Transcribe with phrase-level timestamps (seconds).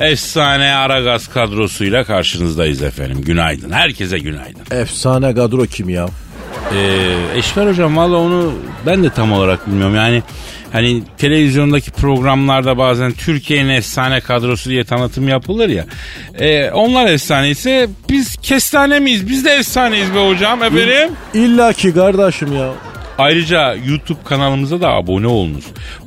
[0.00, 3.22] efsane Aragaz kadrosuyla karşınızdayız efendim.
[3.22, 4.76] Günaydın, herkese günaydın.
[4.76, 6.06] Efsane kadro kim ya?
[6.74, 8.52] Ee, Eşver hocam valla onu
[8.86, 9.94] ben de tam olarak bilmiyorum.
[9.96, 10.22] Yani
[10.72, 15.84] hani televizyondaki programlarda bazen Türkiye'nin efsane kadrosu diye tanıtım yapılır ya.
[16.38, 19.28] Ee, onlar efsane ise biz kestane miyiz?
[19.28, 21.10] Biz de efsaneyiz be hocam efendim.
[21.34, 22.72] İlla ki kardeşim ya.
[23.18, 25.64] Ayrıca YouTube kanalımıza da abone olunuz.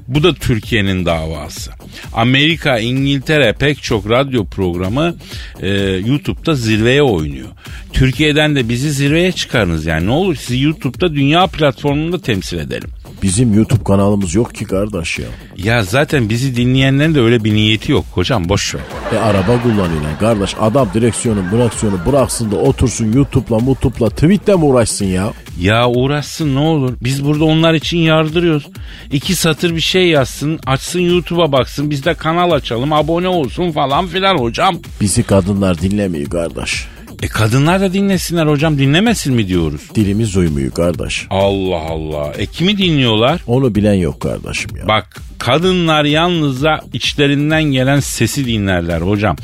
[0.08, 1.72] Bu da Türkiye'nin davası.
[2.14, 5.16] Amerika, İngiltere pek çok radyo programı
[5.62, 5.70] e,
[6.06, 7.50] YouTube'da zirveye oynuyor.
[7.94, 12.90] Türkiye'den de bizi zirveye çıkarınız yani ne olur sizi YouTube'da dünya platformunda temsil edelim.
[13.24, 15.26] Bizim YouTube kanalımız yok ki kardeş ya.
[15.58, 18.82] Ya zaten bizi dinleyenlerin de öyle bir niyeti yok hocam boş ver.
[19.14, 20.56] E araba kullanıyorlar kardeş.
[20.62, 25.34] Adam direksiyonu bıraksiyonu bıraksın da otursun YouTube'la mutupla tweetle mi uğraşsın ya?
[25.62, 26.94] Ya uğraşsın ne olur.
[27.04, 28.68] Biz burada onlar için yardırıyoruz.
[29.12, 34.08] İki satır bir şey yazsın, açsın YouTube'a baksın, biz de kanal açalım, abone olsun falan
[34.08, 34.80] filan hocam.
[35.02, 36.88] Bizi kadınlar dinlemiyor kardeş.
[37.22, 39.82] E kadınlar da dinlesinler hocam dinlemesin mi diyoruz?
[39.96, 41.28] Dilimiz uymuyor kardeş.
[41.30, 42.34] Allah Allah.
[42.38, 43.42] E kimi dinliyorlar?
[43.48, 44.88] Onu bilen yok kardeşim ya.
[44.88, 49.36] Bak kadınlar yalnızca içlerinden gelen sesi dinlerler hocam.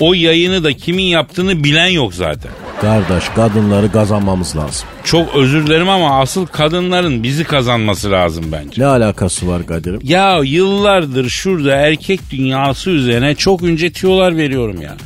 [0.00, 2.50] O yayını da kimin yaptığını bilen yok zaten.
[2.80, 4.88] Kardeş kadınları kazanmamız lazım.
[5.04, 8.82] Çok özür dilerim ama asıl kadınların bizi kazanması lazım bence.
[8.82, 10.00] Ne alakası var Kadir'im?
[10.02, 14.96] Ya yıllardır şurada erkek dünyası üzerine çok önce tiyolar veriyorum ya.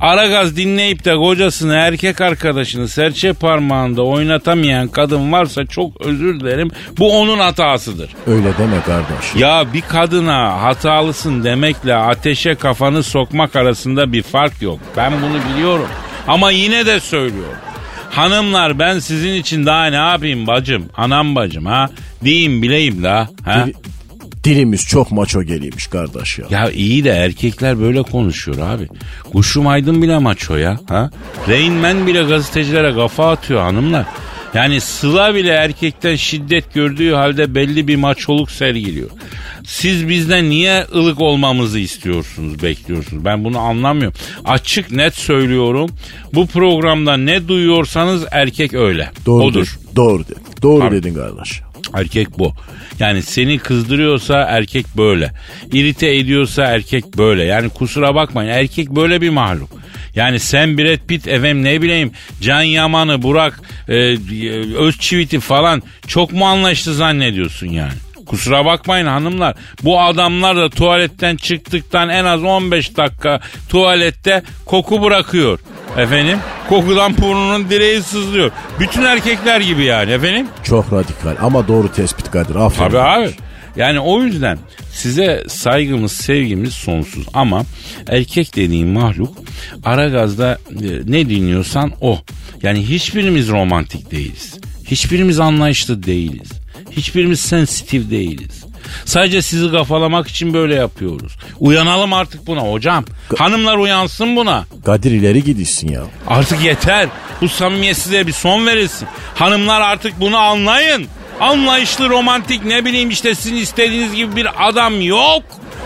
[0.00, 6.70] Aragaz dinleyip de kocasını erkek arkadaşını serçe parmağında oynatamayan kadın varsa çok özür dilerim.
[6.98, 8.10] Bu onun hatasıdır.
[8.26, 9.34] Öyle deme kardeş.
[9.36, 14.78] Ya bir kadına hatalısın demekle ateşe kafanı sokmak arasında bir fark yok.
[14.96, 15.88] Ben bunu biliyorum.
[16.28, 17.58] Ama yine de söylüyorum.
[18.10, 21.90] Hanımlar ben sizin için daha ne yapayım bacım, anam bacım ha?
[22.24, 23.28] Diyeyim bileyim da.
[23.44, 23.66] Ha?
[24.44, 26.46] Dil- dilimiz çok maço geliyormuş kardeş ya.
[26.50, 28.88] Ya iyi de erkekler böyle konuşuyor abi.
[29.32, 30.78] Kuşum Aydın bile maço ya.
[30.88, 31.10] Ha?
[31.48, 34.06] Rain Man bile gazetecilere kafa atıyor hanımlar.
[34.54, 39.10] Yani Sıla bile erkekten şiddet gördüğü halde belli bir maçoluk sergiliyor.
[39.66, 43.24] Siz bizden niye ılık olmamızı istiyorsunuz, bekliyorsunuz?
[43.24, 44.18] Ben bunu anlamıyorum.
[44.44, 45.90] Açık net söylüyorum.
[46.34, 49.10] Bu programda ne duyuyorsanız erkek öyle.
[49.26, 49.60] Doğru Odur.
[49.66, 49.96] dedin.
[49.96, 50.42] Doğru dedin.
[50.62, 50.96] Doğru Tabii.
[50.96, 51.60] dedin kardeş.
[51.94, 52.54] Erkek bu.
[52.98, 55.32] Yani seni kızdırıyorsa erkek böyle.
[55.72, 57.44] İrite ediyorsa erkek böyle.
[57.44, 59.70] Yani kusura bakmayın erkek böyle bir mahluk.
[60.14, 63.94] Yani sen Brad Pitt efendim ne bileyim Can Yaman'ı Burak e,
[64.76, 67.92] Özçivit'i falan çok mu anlaştı zannediyorsun yani?
[68.26, 69.54] Kusura bakmayın hanımlar.
[69.82, 75.58] Bu adamlar da tuvaletten çıktıktan en az 15 dakika tuvalette koku bırakıyor.
[75.98, 76.38] Efendim?
[76.68, 78.50] Kokudan burnunun direği sızlıyor.
[78.80, 80.46] Bütün erkekler gibi yani efendim.
[80.64, 82.54] Çok radikal ama doğru tespit Kadir.
[82.54, 82.88] Aferin.
[82.90, 83.30] Tabii abi.
[83.76, 84.58] Yani o yüzden
[84.92, 87.26] size saygımız, sevgimiz sonsuz.
[87.34, 87.62] Ama
[88.08, 89.36] erkek dediğin mahluk
[89.84, 92.18] Aragaz'da e, ne dinliyorsan o.
[92.62, 94.54] Yani hiçbirimiz romantik değiliz.
[94.86, 96.52] Hiçbirimiz anlayışlı değiliz.
[96.90, 98.64] Hiçbirimiz sensitif değiliz.
[99.04, 101.32] Sadece sizi kafalamak için böyle yapıyoruz.
[101.60, 103.04] Uyanalım artık buna hocam.
[103.38, 104.64] Hanımlar uyansın buna.
[104.86, 106.02] Kadir ileri gidiyorsun ya.
[106.28, 107.08] Artık yeter.
[107.40, 109.08] Bu samimiyetsizliğe bir son verilsin.
[109.34, 111.06] Hanımlar artık bunu anlayın.
[111.40, 115.42] Anlayışlı, romantik ne bileyim işte sizin istediğiniz gibi bir adam yok.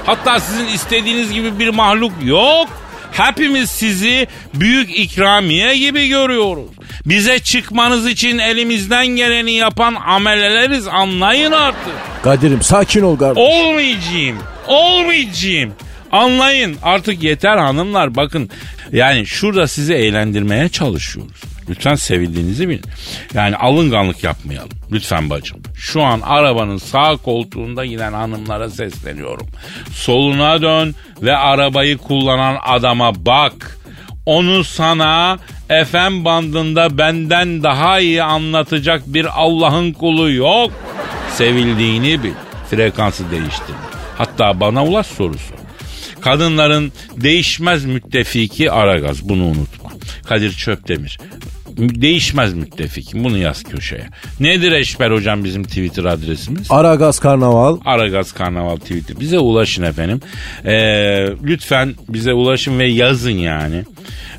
[0.07, 2.69] Hatta sizin istediğiniz gibi bir mahluk yok.
[3.19, 6.71] Hepimiz sizi büyük ikramiye gibi görüyoruz.
[7.07, 11.93] Bize çıkmanız için elimizden geleni yapan ameleleriz anlayın artık.
[12.23, 13.43] Kadir'im sakin ol kardeş.
[13.43, 14.39] Olmayacağım.
[14.67, 15.73] Olmayacağım.
[16.13, 18.51] Anlayın artık yeter hanımlar bakın
[18.93, 21.41] yani şurada sizi eğlendirmeye çalışıyoruz.
[21.69, 22.85] Lütfen sevildiğinizi bilin.
[23.35, 24.71] Yani alınganlık yapmayalım.
[24.93, 25.59] Lütfen bacım.
[25.77, 29.47] Şu an arabanın sağ koltuğunda giden hanımlara sesleniyorum.
[29.93, 33.79] Soluna dön ve arabayı kullanan adama bak.
[34.27, 40.73] Onu sana FM bandında benden daha iyi anlatacak bir Allah'ın kulu yok.
[41.35, 42.33] Sevildiğini bil.
[42.71, 43.79] Frekansı değiştirme.
[44.19, 45.55] Hatta bana ulaş sorusu.
[46.21, 49.29] Kadınların değişmez müttefiki Aragaz.
[49.29, 49.91] Bunu unutma.
[50.27, 51.19] Kadir Çöptemir.
[51.77, 53.15] Değişmez müttefik.
[53.15, 54.07] Bunu yaz köşeye.
[54.41, 56.71] Nedir Eşber hocam bizim Twitter adresimiz?
[56.71, 57.77] Aragaz Karnaval.
[57.85, 59.21] Aragaz Karnaval Twitter.
[59.21, 60.21] Bize ulaşın efendim.
[60.65, 60.73] Ee,
[61.45, 63.85] lütfen bize ulaşın ve yazın yani.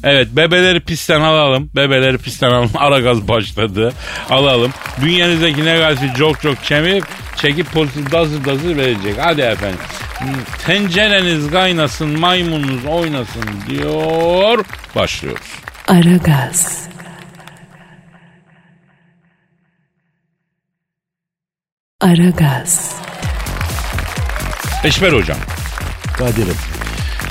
[0.03, 1.69] Evet bebeleri pistten alalım.
[1.75, 2.71] Bebeleri pistten alalım.
[2.75, 3.93] Aragaz başladı.
[4.29, 4.71] Alalım.
[5.03, 7.03] Bünyenizdeki negatifi çok çok çemir
[7.41, 9.15] çekip pozitif dazır dazır verecek.
[9.19, 9.79] Hadi efendim.
[10.65, 14.65] Tencereniz kaynasın, maymununuz oynasın diyor.
[14.95, 15.47] Başlıyoruz.
[15.87, 16.87] Aragaz.
[22.01, 22.95] Aragaz.
[24.83, 25.37] Eşber hocam.
[26.17, 26.55] Kadir'im.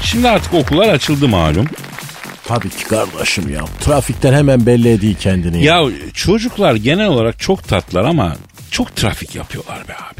[0.02, 1.66] Şimdi artık okullar açıldı malum.
[2.44, 3.60] Tabii ki kardeşim ya.
[3.80, 5.64] Trafikten hemen belli ediyor kendini.
[5.64, 5.82] Ya
[6.14, 8.36] çocuklar genel olarak çok tatlılar ama
[8.70, 10.15] çok trafik yapıyorlar be abi.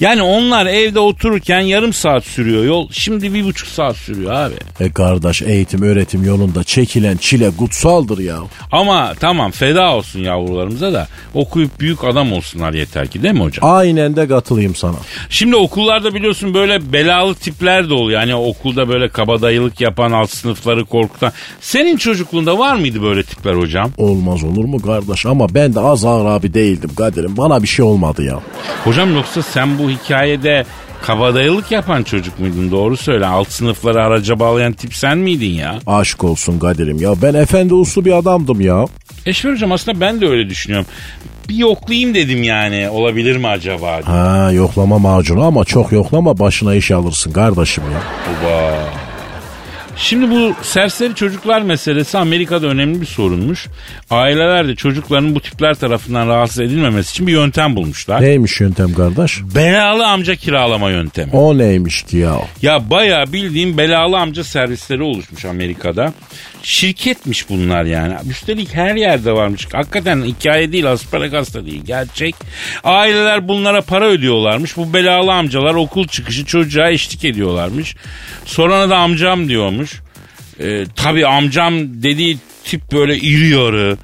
[0.00, 2.88] Yani onlar evde otururken yarım saat sürüyor yol.
[2.92, 4.54] Şimdi bir buçuk saat sürüyor abi.
[4.80, 8.38] E kardeş eğitim öğretim yolunda çekilen çile kutsaldır ya.
[8.72, 13.70] Ama tamam feda olsun yavrularımıza da okuyup büyük adam olsunlar yeter ki değil mi hocam?
[13.70, 14.96] Aynen de katılayım sana.
[15.30, 18.20] Şimdi okullarda biliyorsun böyle belalı tipler de oluyor.
[18.20, 21.32] Yani okulda böyle kabadayılık yapan alt sınıfları korkutan.
[21.60, 23.90] Senin çocukluğunda var mıydı böyle tipler hocam?
[23.96, 27.36] Olmaz olur mu kardeş ama ben de az ağır abi değildim Kadir'im.
[27.36, 28.40] Bana bir şey olmadı ya.
[28.84, 30.64] Hocam yoksa sen bu hikayede
[31.02, 32.70] kabadayılık yapan çocuk muydun?
[32.70, 33.26] Doğru söyle.
[33.26, 35.78] Alt sınıfları araca bağlayan tip sen miydin ya?
[35.86, 37.14] Aşk olsun Kadir'im ya.
[37.22, 38.84] Ben efendi uslu bir adamdım ya.
[39.26, 40.86] Eşver hocam aslında ben de öyle düşünüyorum.
[41.48, 42.88] Bir yoklayayım dedim yani.
[42.90, 44.00] Olabilir mi acaba?
[44.04, 47.98] Ha yoklama macunu ama çok yoklama başına iş alırsın kardeşim ya.
[48.32, 48.74] Oba.
[50.00, 53.66] Şimdi bu serseri çocuklar meselesi Amerika'da önemli bir sorunmuş.
[54.10, 58.22] Aileler de çocukların bu tipler tarafından rahatsız edilmemesi için bir yöntem bulmuşlar.
[58.22, 59.40] Neymiş yöntem kardeş?
[59.54, 61.32] Belalı amca kiralama yöntemi.
[61.32, 62.36] O neymiş ki ya?
[62.62, 66.12] Ya bayağı bildiğim belalı amca servisleri oluşmuş Amerika'da.
[66.62, 68.14] Şirketmiş bunlar yani.
[68.30, 69.66] Üstelik her yerde varmış.
[69.72, 71.82] Hakikaten hikaye değil, asparagas da değil.
[71.84, 72.34] Gerçek.
[72.84, 74.76] Aileler bunlara para ödüyorlarmış.
[74.76, 77.96] Bu belalı amcalar okul çıkışı çocuğa eşlik ediyorlarmış.
[78.44, 80.00] Sorana da amcam diyormuş.
[80.60, 83.96] Ee, tabii amcam dediği tip böyle iri yarı,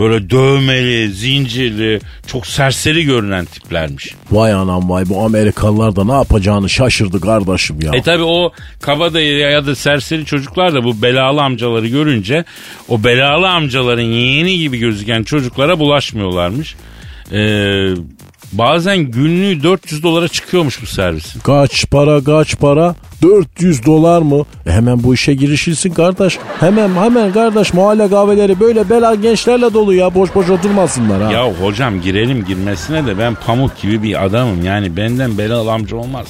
[0.00, 4.14] böyle dövmeli, zincirli, çok serseri görünen tiplermiş.
[4.30, 7.90] Vay anam vay bu Amerikalılar da ne yapacağını şaşırdı kardeşim ya.
[7.94, 12.44] E tabi o kabadayı ya da serseri çocuklar da bu belalı amcaları görünce
[12.88, 16.76] o belalı amcaların yeğeni gibi gözüken çocuklara bulaşmıyorlarmış.
[17.32, 17.94] Ee,
[18.52, 21.40] bazen günlüğü 400 dolara çıkıyormuş bu servisin.
[21.40, 22.94] Kaç para kaç para?
[23.22, 24.44] 400 dolar mı?
[24.66, 26.38] E hemen bu işe girişilsin kardeş.
[26.60, 30.14] Hemen hemen kardeş mahalle kahveleri böyle bela gençlerle dolu ya.
[30.14, 31.32] Boş boş oturmasınlar ha.
[31.32, 34.64] Ya hocam girelim girmesine de ben pamuk gibi bir adamım.
[34.64, 36.26] Yani benden belalı amca olmaz.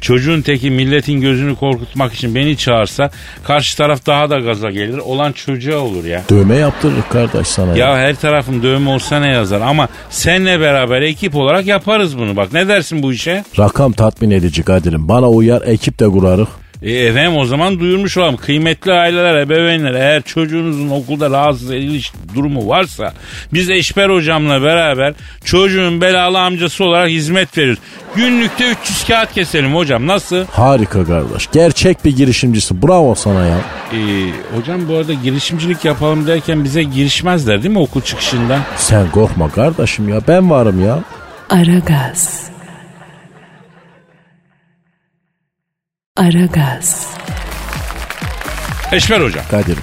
[0.00, 3.10] Çocuğun teki milletin gözünü korkutmak için beni çağırsa
[3.44, 4.98] karşı taraf daha da gaza gelir.
[4.98, 6.22] Olan çocuğa olur ya.
[6.30, 7.86] Dövme yaptırır kardeş sana ya.
[7.86, 12.36] Ya her tarafım dövme olsa ne yazar ama senle beraber ekip olarak yaparız bunu.
[12.36, 13.44] Bak ne dersin bu işe?
[13.58, 15.08] Rakam tatmin edici Kadir'im.
[15.08, 16.48] Bana uyar ekip de kurarız.
[16.82, 18.36] E, efendim o zaman duyurmuş olalım.
[18.36, 23.12] Kıymetli aileler, ebeveynler eğer çocuğunuzun okulda rahatsız ediliş durumu varsa
[23.52, 25.14] biz Eşber hocamla beraber
[25.44, 27.80] çocuğun belalı amcası olarak hizmet veriyoruz.
[28.16, 30.44] Günlükte 300 kağıt keselim hocam nasıl?
[30.46, 31.48] Harika kardeş.
[31.52, 32.82] Gerçek bir girişimcisin.
[32.82, 33.58] Bravo sana ya.
[33.92, 33.98] E,
[34.56, 38.58] hocam bu arada girişimcilik yapalım derken bize girişmezler değil mi okul çıkışında?
[38.76, 40.20] Sen korkma kardeşim ya.
[40.28, 40.98] Ben varım ya.
[41.50, 42.51] Aragaz.
[46.16, 47.06] Aragaz.
[48.92, 49.82] Eşber hocam Kadir'im.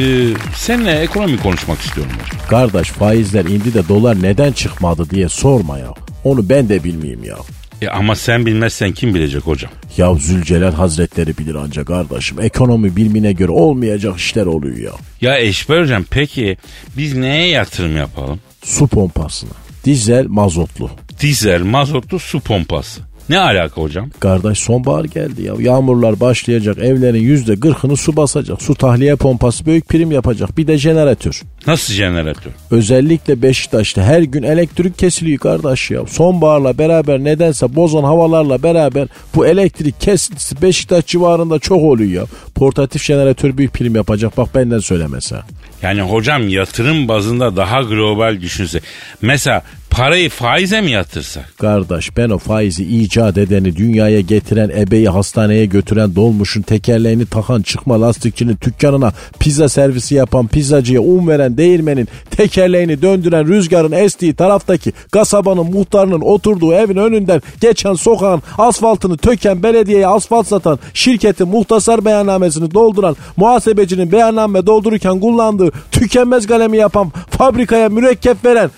[0.00, 2.46] e, seninle ekonomi konuşmak istiyorum hocam.
[2.48, 5.94] Kardeş faizler indi de dolar neden çıkmadı diye sorma ya.
[6.24, 7.36] Onu ben de bilmeyeyim ya.
[7.82, 9.70] E, ama sen bilmezsen kim bilecek hocam?
[9.96, 12.40] Ya Zülcelal Hazretleri bilir ancak kardeşim.
[12.40, 14.92] Ekonomi bilmine göre olmayacak işler oluyor ya.
[15.20, 16.56] Ya Eşber hocam peki
[16.96, 18.40] biz neye yatırım yapalım?
[18.64, 19.50] Su pompasına.
[19.84, 20.90] Dizel mazotlu.
[21.20, 23.00] Dizel, mazotlu su pompası.
[23.28, 24.10] Ne alaka hocam?
[24.20, 25.54] Kardeş sonbahar geldi ya.
[25.58, 26.78] Yağmurlar başlayacak.
[26.78, 28.62] Evlerin yüzde kırkını su basacak.
[28.62, 30.58] Su tahliye pompası büyük prim yapacak.
[30.58, 31.42] Bir de jeneratör.
[31.66, 32.52] Nasıl jeneratör?
[32.70, 36.06] Özellikle Beşiktaş'ta her gün elektrik kesiliyor kardeş ya.
[36.06, 42.24] Sonbaharla beraber nedense bozan havalarla beraber bu elektrik kesintisi Beşiktaş civarında çok oluyor ya.
[42.54, 45.36] Portatif jeneratör büyük prim yapacak bak benden söylemese.
[45.82, 48.80] Yani hocam yatırım bazında daha global düşünse.
[49.22, 49.62] Mesela
[49.94, 51.58] parayı faize mi yatırsak?
[51.58, 58.00] Kardeş ben o faizi icat edeni, dünyaya getiren, ebeyi hastaneye götüren, dolmuşun tekerleğini takan, çıkma
[58.00, 65.70] lastikçinin dükkanına pizza servisi yapan, pizzacıya un veren, değirmenin tekerleğini döndüren, rüzgarın estiği taraftaki kasabanın
[65.72, 73.16] muhtarının oturduğu evin önünden geçen sokağın asfaltını töken, belediyeye asfalt satan, şirketin muhtasar beyannamesini dolduran,
[73.36, 78.70] muhasebecinin beyanname doldururken kullandığı tükenmez kalemi yapan, fabrikaya mürekkep veren,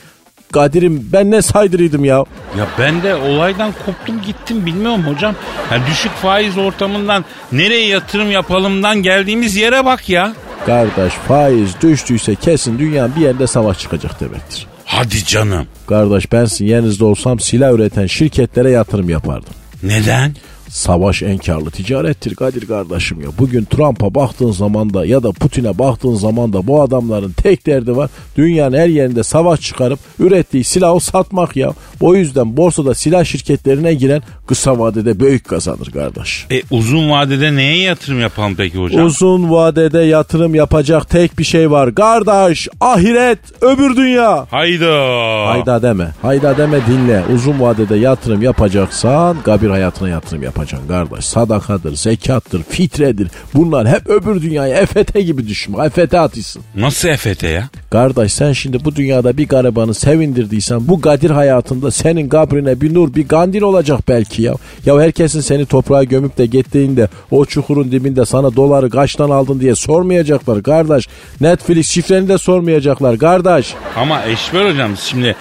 [0.57, 2.17] Kadir'im ben ne saydırıydım ya.
[2.59, 5.35] Ya ben de olaydan koptum gittim bilmiyorum hocam.
[5.73, 10.35] Ya düşük faiz ortamından nereye yatırım yapalımdan geldiğimiz yere bak ya.
[10.67, 14.67] Kardeş faiz düştüyse kesin dünyanın bir yerinde savaş çıkacak demektir.
[14.85, 15.67] Hadi canım.
[15.87, 19.53] Kardeş ben sizin yerinizde olsam silah üreten şirketlere yatırım yapardım.
[19.83, 20.35] Neden?
[20.69, 23.29] Savaş en karlı ticarettir Kadir kardeşim ya.
[23.39, 27.97] Bugün Trump'a baktığın zaman da ya da Putin'e baktığın zaman da bu adamların tek derdi
[27.97, 28.11] var.
[28.37, 31.73] Dünyanın her yerinde savaş çıkarıp ürettiği silahı satmak ya.
[32.01, 36.47] O yüzden borsada silah şirketlerine giren kısa vadede büyük kazanır kardeş.
[36.51, 39.05] E uzun vadede neye yatırım yapalım peki hocam?
[39.07, 41.95] Uzun vadede yatırım yapacak tek bir şey var.
[41.95, 44.47] Kardeş ahiret öbür dünya.
[44.51, 45.47] Hayda.
[45.47, 46.09] Hayda deme.
[46.23, 47.23] Hayda deme dinle.
[47.35, 51.25] Uzun vadede yatırım yapacaksan kabir hayatına yatırım yapacaksın kardeş.
[51.25, 53.29] Sadakadır, zekattır, fitredir.
[53.55, 55.75] Bunlar hep öbür dünyayı EFT gibi düşün.
[55.79, 56.63] EFT atıyorsun.
[56.75, 57.69] Nasıl EFT ya?
[57.91, 63.15] Kardeş sen şimdi bu dünyada bir garibanı sevindirdiysen bu kadir hayatında senin kabrine bir nur
[63.15, 64.55] bir gandil olacak belki ya.
[64.87, 69.75] Ya herkesin seni toprağa gömüp de gittiğinde o çukurun dibinde sana doları kaçtan aldın diye
[69.75, 71.09] sormayacaklar kardeş.
[71.41, 73.75] Netflix şifreni de sormayacaklar kardeş.
[73.97, 75.37] Ama Eşber hocam şimdi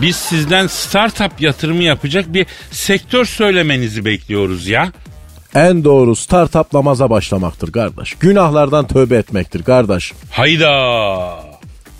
[0.00, 4.92] biz sizden startup yatırımı yapacak bir sektör söylemenizi bekliyoruz ya.
[5.54, 8.14] En doğru startup namaza başlamaktır kardeş.
[8.14, 10.12] Günahlardan tövbe etmektir kardeş.
[10.30, 11.52] Hayda.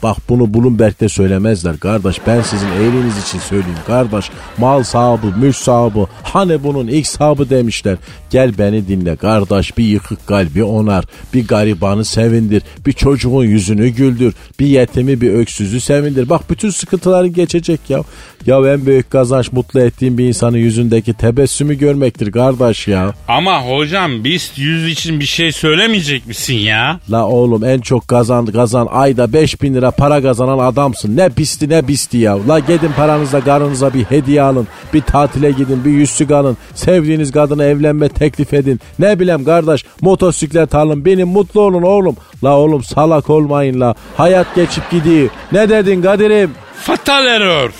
[0.03, 2.17] Bak bunu Bloomberg'de söylemezler kardeş.
[2.27, 4.31] Ben sizin iyiliğiniz için söyleyeyim kardeş.
[4.59, 7.97] Mal sahibi, mülk sahibi, hani bunun ilk sahibi demişler.
[8.33, 9.79] Gel beni dinle kardeş.
[9.79, 11.05] Bir yıkık kalbi onar.
[11.35, 12.63] Bir garibanı sevindir.
[12.87, 14.35] Bir çocuğun yüzünü güldür.
[14.61, 16.29] Bir yetimi, bir öksüzü sevindir.
[16.29, 18.01] Bak bütün sıkıntıların geçecek ya.
[18.47, 23.15] Ya en büyük kazanç mutlu ettiğim bir insanın yüzündeki tebessümü görmektir kardeş ya.
[23.29, 27.01] Ama hocam biz yüz için bir şey söylemeyecek misin ya?
[27.11, 31.17] La oğlum en çok kazan kazan ayda 5000 lira para kazanan adamsın.
[31.17, 32.49] Ne pisti ne bisti ya.
[32.49, 34.69] La gidin paranızla karınıza bir hediye alın.
[34.95, 36.57] Bir tatile gidin bir yüzsük alın.
[36.75, 38.81] Sevdiğiniz kadına evlenme teklif edin.
[38.99, 41.05] Ne bileyim kardeş motosiklet alın.
[41.05, 42.17] Benim mutlu olun oğlum.
[42.45, 43.95] La oğlum salak olmayın la.
[44.17, 45.31] Hayat geçip gidiyor.
[45.53, 46.55] Ne dedin Kadir'im?
[46.77, 47.71] Fatal error.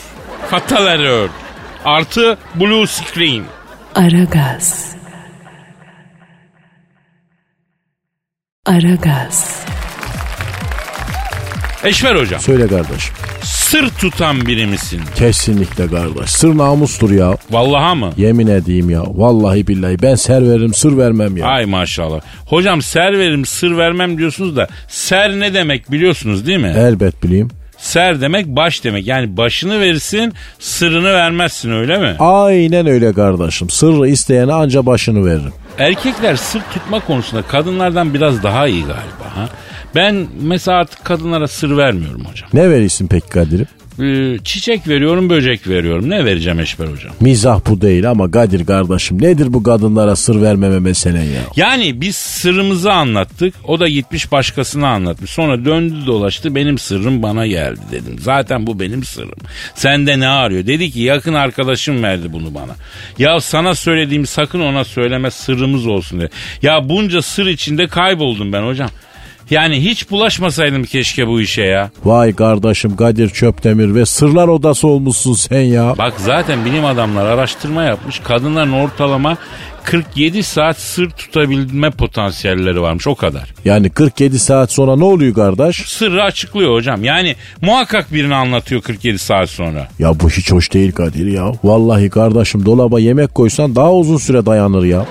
[0.51, 1.29] Fatal error.
[1.85, 3.45] Artı blue screen.
[3.95, 4.97] Aragaz.
[8.67, 9.65] Aragaz.
[11.85, 12.41] Eşver hocam.
[12.41, 13.11] Söyle kardeş.
[13.43, 15.01] Sır tutan biri misin?
[15.17, 16.31] Kesinlikle kardeş.
[16.31, 17.37] Sır namustur ya.
[17.51, 18.13] Vallaha mı?
[18.17, 19.03] Yemin edeyim ya.
[19.07, 21.47] Vallahi billahi ben ser veririm sır vermem ya.
[21.47, 22.21] Ay maşallah.
[22.47, 26.75] Hocam ser veririm sır vermem diyorsunuz da ser ne demek biliyorsunuz değil mi?
[26.79, 27.49] Elbet bileyim.
[27.79, 29.07] Ser demek baş demek.
[29.07, 32.17] Yani başını verirsin sırrını vermezsin öyle mi?
[32.19, 33.71] Aynen öyle kardeşim.
[33.71, 35.53] Sırrı isteyene anca başını veririm.
[35.83, 39.37] Erkekler sır tutma konusunda kadınlardan biraz daha iyi galiba.
[39.37, 39.49] Ha?
[39.95, 42.49] Ben mesela artık kadınlara sır vermiyorum hocam.
[42.53, 43.67] Ne verirsin peki Kadir'im?
[44.01, 46.11] Ee, çiçek veriyorum, böcek veriyorum.
[46.11, 47.13] Ne vereceğim Eşber hocam?
[47.21, 51.43] Mizah bu değil ama Kadir kardeşim nedir bu kadınlara sır vermeme meselen ya?
[51.57, 53.55] Yani biz sırrımızı anlattık.
[53.65, 55.31] O da gitmiş başkasına anlatmış.
[55.31, 58.17] Sonra döndü dolaştı benim sırrım bana geldi dedim.
[58.19, 59.39] Zaten bu benim sırrım.
[59.75, 60.67] Sende ne arıyor?
[60.67, 62.77] Dedi ki yakın arkadaşım verdi bunu bana.
[63.19, 66.31] Ya sana söylediğim sakın ona söyleme sırrımız olsun dedi.
[66.63, 68.91] Ya bunca sır içinde kayboldum ben hocam.
[69.53, 71.91] Yani hiç bulaşmasaydım keşke bu işe ya.
[72.05, 75.95] Vay kardeşim Kadir Çöptemir ve sırlar odası olmuşsun sen ya.
[75.99, 78.19] Bak zaten bilim adamlar araştırma yapmış.
[78.19, 79.37] Kadınların ortalama
[79.85, 83.55] 47 saat sır tutabilme potansiyelleri varmış o kadar.
[83.65, 85.77] Yani 47 saat sonra ne oluyor kardeş?
[85.77, 87.05] Sırrı açıklıyor hocam.
[87.05, 89.89] Yani muhakkak birini anlatıyor 47 saat sonra.
[89.99, 91.53] Ya bu hiç hoş değil Kadir ya.
[91.65, 95.07] Vallahi kardeşim dolaba yemek koysan daha uzun süre dayanır ya.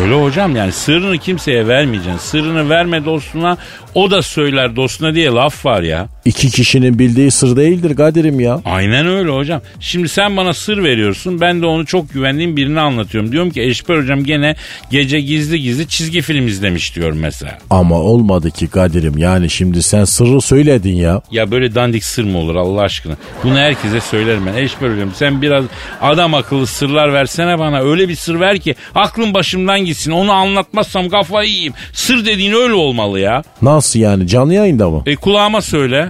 [0.00, 2.18] Öyle hocam yani sırrını kimseye vermeyeceksin.
[2.18, 3.56] Sırrını verme dostuna
[3.94, 6.08] o da söyler dostuna diye laf var ya.
[6.28, 8.60] İki kişinin bildiği sır değildir Kadir'im ya.
[8.64, 9.60] Aynen öyle hocam.
[9.80, 11.40] Şimdi sen bana sır veriyorsun.
[11.40, 13.32] Ben de onu çok güvendiğim birine anlatıyorum.
[13.32, 14.56] Diyorum ki Eşber hocam gene
[14.90, 17.58] gece gizli gizli çizgi film izlemiş diyorum mesela.
[17.70, 21.22] Ama olmadı ki Kadir'im yani şimdi sen sırrı söyledin ya.
[21.30, 23.16] Ya böyle dandik sır mı olur Allah aşkına?
[23.44, 24.54] Bunu herkese söylerim ben.
[24.62, 25.64] Eşber hocam sen biraz
[26.00, 27.80] adam akıllı sırlar versene bana.
[27.80, 30.10] Öyle bir sır ver ki aklım başımdan gitsin.
[30.10, 31.72] Onu anlatmazsam kafayı yiyeyim.
[31.92, 33.42] Sır dediğin öyle olmalı ya.
[33.62, 35.02] Nasıl yani canlı yayında mı?
[35.06, 36.08] E kulağıma söyle.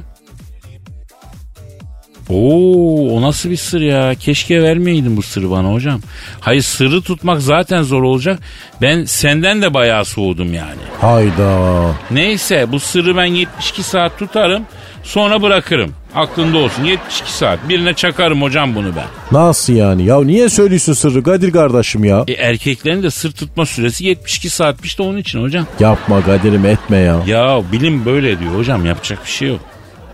[2.30, 4.14] Oo, o nasıl bir sır ya?
[4.14, 6.00] Keşke vermeyeydin bu sırrı bana hocam.
[6.40, 8.38] Hayır sırrı tutmak zaten zor olacak.
[8.82, 10.80] Ben senden de bayağı soğudum yani.
[11.00, 11.70] Hayda.
[12.10, 14.62] Neyse bu sırrı ben 72 saat tutarım.
[15.02, 15.94] Sonra bırakırım.
[16.14, 17.68] Aklında olsun 72 saat.
[17.68, 19.38] Birine çakarım hocam bunu ben.
[19.38, 20.04] Nasıl yani?
[20.04, 22.24] Ya niye söylüyorsun sırrı Kadir kardeşim ya?
[22.28, 25.66] E, erkeklerin de sır tutma süresi 72 saatmiş de onun için hocam.
[25.80, 27.22] Yapma Kadir'im etme ya.
[27.26, 29.60] Ya bilim böyle diyor hocam yapacak bir şey yok.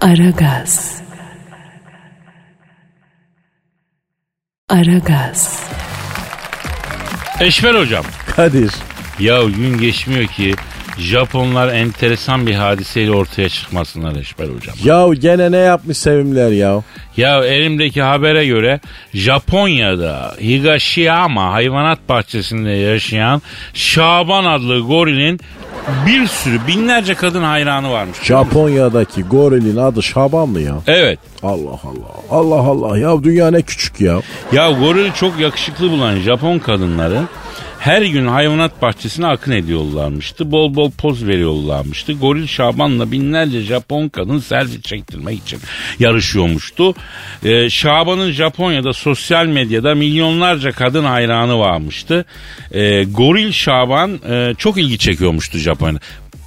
[0.00, 1.03] Aragaz.
[4.68, 5.70] Aragaz.
[7.40, 8.04] Eşver hocam.
[8.36, 8.70] Kadir.
[9.18, 10.54] Ya gün geçmiyor ki
[10.98, 14.74] Japonlar enteresan bir hadiseyle ortaya çıkmasınlar Eşber hocam.
[14.84, 16.82] Ya gene ne yapmış sevimler ya?
[17.16, 18.80] Ya elimdeki habere göre
[19.14, 23.42] Japonya'da Higashiyama hayvanat bahçesinde yaşayan
[23.74, 25.40] Şaban adlı gorilin
[26.06, 28.18] bir sürü binlerce kadın hayranı varmış.
[28.22, 30.74] Japonya'daki gorilin adı Şaban mı ya?
[30.86, 31.18] Evet.
[31.42, 32.40] Allah Allah.
[32.40, 34.20] Allah Allah ya dünya ne küçük ya.
[34.52, 37.20] Ya gorili çok yakışıklı bulan Japon kadınları
[37.84, 40.50] her gün hayvanat bahçesine akın ediyorlarmıştı.
[40.50, 42.12] Bol bol poz veriyorlarmıştı.
[42.12, 45.60] Goril Şaban'la binlerce Japon kadın selfie çektirmek için
[45.98, 46.94] yarışıyormuştu.
[47.44, 52.24] Ee, Şaban'ın Japonya'da sosyal medyada milyonlarca kadın hayranı varmıştı.
[52.72, 56.00] Ee, Goril Şaban e, çok ilgi çekiyormuştu Japonya'da.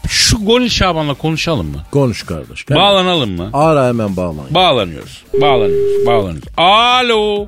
[0.07, 1.83] Şu Goril Şaban'la konuşalım mı?
[1.91, 2.65] Konuş kardeş.
[2.65, 2.77] Gel.
[2.77, 3.49] Bağlanalım mı?
[3.53, 4.45] Ara hemen bağlan.
[4.49, 5.23] Bağlanıyoruz.
[5.41, 6.05] Bağlanıyoruz.
[6.05, 6.49] Bağlanıyoruz.
[6.57, 7.47] Alo.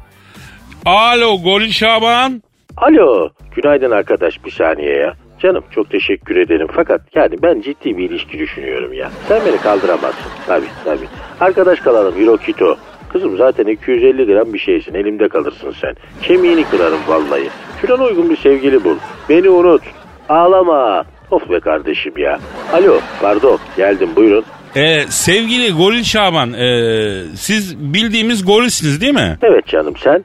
[0.85, 2.41] Alo Goril Şaban.
[2.81, 5.13] Alo, günaydın arkadaş bir saniye ya.
[5.39, 9.11] Canım çok teşekkür ederim fakat yani ben ciddi bir ilişki düşünüyorum ya.
[9.27, 10.31] Sen beni kaldıramazsın.
[10.47, 11.07] Tabii tabii.
[11.39, 12.77] Arkadaş kalalım Hirokito.
[13.13, 15.93] Kızım zaten 250 gram bir şeysin elimde kalırsın sen.
[16.21, 17.49] Kemiğini kırarım vallahi.
[17.81, 18.95] Şuradan uygun bir sevgili bul.
[19.29, 19.81] Beni unut.
[20.29, 21.03] Ağlama.
[21.31, 22.39] Of be kardeşim ya.
[22.73, 24.43] Alo pardon geldim buyurun.
[24.75, 29.37] Ee, sevgili Goril Şaban ee, siz bildiğimiz gorilsiniz değil mi?
[29.41, 30.23] Evet canım sen.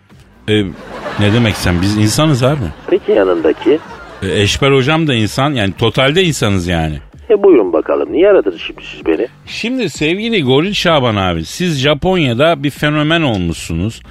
[0.49, 0.63] Ee,
[1.21, 2.59] ne demek sen biz insanız abi.
[2.91, 3.79] Peki yanındaki?
[4.23, 6.95] Ee, Eşber hocam da insan yani totalde insanız yani.
[7.31, 9.27] E buyurun bakalım niye aradınız şimdi siz beni?
[9.47, 14.03] Şimdi sevgili Goril Şaban abi siz Japonya'da bir fenomen olmuşsunuz.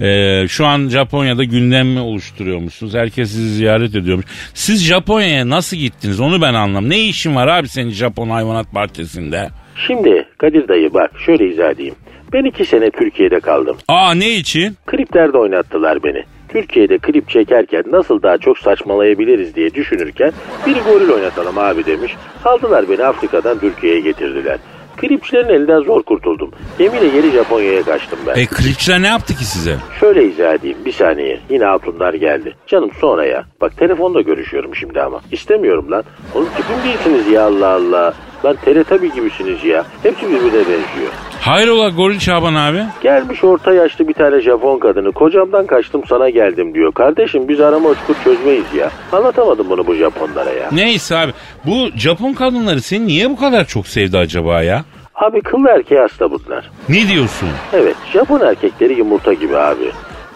[0.00, 2.94] Ee, şu an Japonya'da gündemi oluşturuyormuşsunuz.
[2.94, 4.26] Herkes sizi ziyaret ediyormuş.
[4.54, 6.90] Siz Japonya'ya nasıl gittiniz onu ben anlam.
[6.90, 9.48] Ne işin var abi senin Japon hayvanat bahçesinde?
[9.86, 11.94] Şimdi Kadir dayı bak şöyle izah edeyim.
[12.32, 13.76] Ben iki sene Türkiye'de kaldım.
[13.88, 14.76] Aa ne için?
[14.86, 16.22] Kliplerde oynattılar beni.
[16.52, 20.32] Türkiye'de klip çekerken nasıl daha çok saçmalayabiliriz diye düşünürken
[20.66, 22.16] bir goril oynatalım abi demiş.
[22.44, 24.58] Aldılar beni Afrika'dan Türkiye'ye getirdiler.
[24.96, 26.50] Klipçilerin elinden zor kurtuldum.
[26.78, 28.34] Gemiyle geri Japonya'ya kaçtım ben.
[28.34, 29.76] E klipçiler ne yaptı ki size?
[30.00, 31.40] Şöyle izah edeyim bir saniye.
[31.50, 32.54] Yine hatunlar geldi.
[32.66, 33.44] Canım sonra ya.
[33.60, 35.20] Bak telefonda görüşüyorum şimdi ama.
[35.32, 36.04] İstemiyorum lan.
[36.34, 38.14] Oğlum tipim değilsiniz ya Allah Allah.
[38.44, 39.84] Lan teletabi gibisiniz ya.
[40.02, 41.12] Hepsi birbirine benziyor.
[41.40, 42.84] Hayrola Goril Şaban abi?
[43.02, 45.12] Gelmiş orta yaşlı bir tane Japon kadını.
[45.12, 46.92] Kocamdan kaçtım sana geldim diyor.
[46.92, 48.90] Kardeşim biz arama uçkur çözmeyiz ya.
[49.12, 50.68] Anlatamadım bunu bu Japonlara ya.
[50.72, 51.32] Neyse abi
[51.66, 54.84] bu Japon kadınları seni niye bu kadar çok sevdi acaba ya?
[55.14, 56.70] Abi kıllı erkeği hasta bunlar.
[56.88, 57.48] Ne diyorsun?
[57.72, 59.90] Evet Japon erkekleri yumurta gibi abi.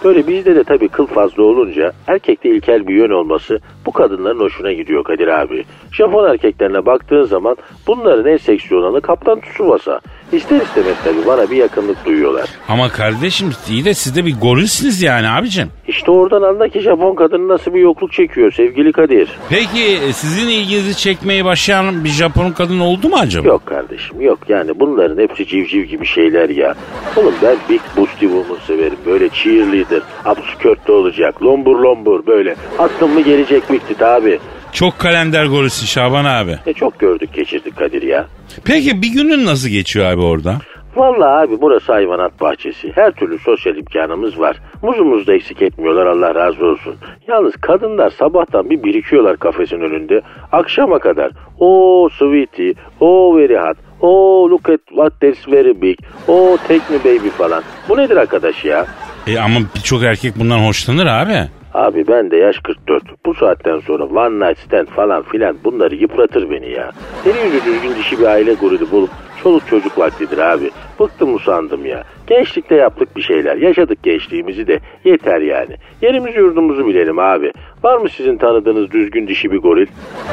[0.05, 4.73] Böyle bizde de tabii kıl fazla olunca erkekte ilkel bir yön olması bu kadınların hoşuna
[4.73, 5.65] gidiyor Kadir abi.
[5.93, 10.01] Japon erkeklerine baktığın zaman bunların en seksi olanı Kaptan Tsubasa.
[10.35, 12.49] İster istemez tabii bana bir yakınlık duyuyorlar.
[12.69, 15.69] Ama kardeşim iyi de siz de bir gorilsiniz yani abicim.
[15.89, 19.29] İşte oradan anla ki Japon kadını nasıl bir yokluk çekiyor sevgili Kadir.
[19.51, 23.49] Peki e, sizin ilginizi çekmeye başlayan bir Japon kadın oldu mu acaba?
[23.49, 26.75] Yok kardeşim yok yani bunların hepsi civciv gibi şeyler ya.
[27.17, 32.57] Oğlum ben Big Boosty Woman severim böyle cheerleader, abskörtte olacak, lombur lombur böyle.
[32.79, 34.39] Attın mı gelecek Big abi.
[34.75, 36.59] Çok kalender gorilsin Şaban abi.
[36.67, 38.27] E çok gördük geçirdik Kadir ya.
[38.65, 40.59] Peki bir günün nasıl geçiyor abi orada?
[40.97, 42.93] Vallahi abi burası hayvanat bahçesi.
[42.95, 44.57] Her türlü sosyal imkanımız var.
[44.83, 46.95] Muzumuzu da eksik etmiyorlar Allah razı olsun.
[47.29, 50.21] Yalnız kadınlar sabahtan bir birikiyorlar kafesin önünde.
[50.53, 51.31] Akşama kadar.
[51.61, 56.99] Oh sweetie, oh very hot, oh look at what that's very big, oh take me
[57.05, 57.63] baby falan.
[57.89, 58.87] Bu nedir arkadaş ya?
[59.27, 61.49] E ama birçok erkek bundan hoşlanır abi.
[61.75, 63.03] Abi ben de yaş 44.
[63.27, 66.93] Bu saatten sonra one night stand falan filan bunları yıpratır beni ya.
[67.25, 69.11] Senin yüzü düzgün dişi bir aile grubu bulup
[69.43, 70.71] çoluk çocuk vaktidir abi.
[71.01, 72.05] Bıktım usandım ya.
[72.27, 73.57] Gençlikte yaptık bir şeyler.
[73.57, 74.81] Yaşadık gençliğimizi de.
[75.05, 75.77] Yeter yani.
[76.03, 77.53] Yerimizi yurdumuzu bilelim abi.
[77.83, 79.87] Var mı sizin tanıdığınız düzgün dişi bir goril?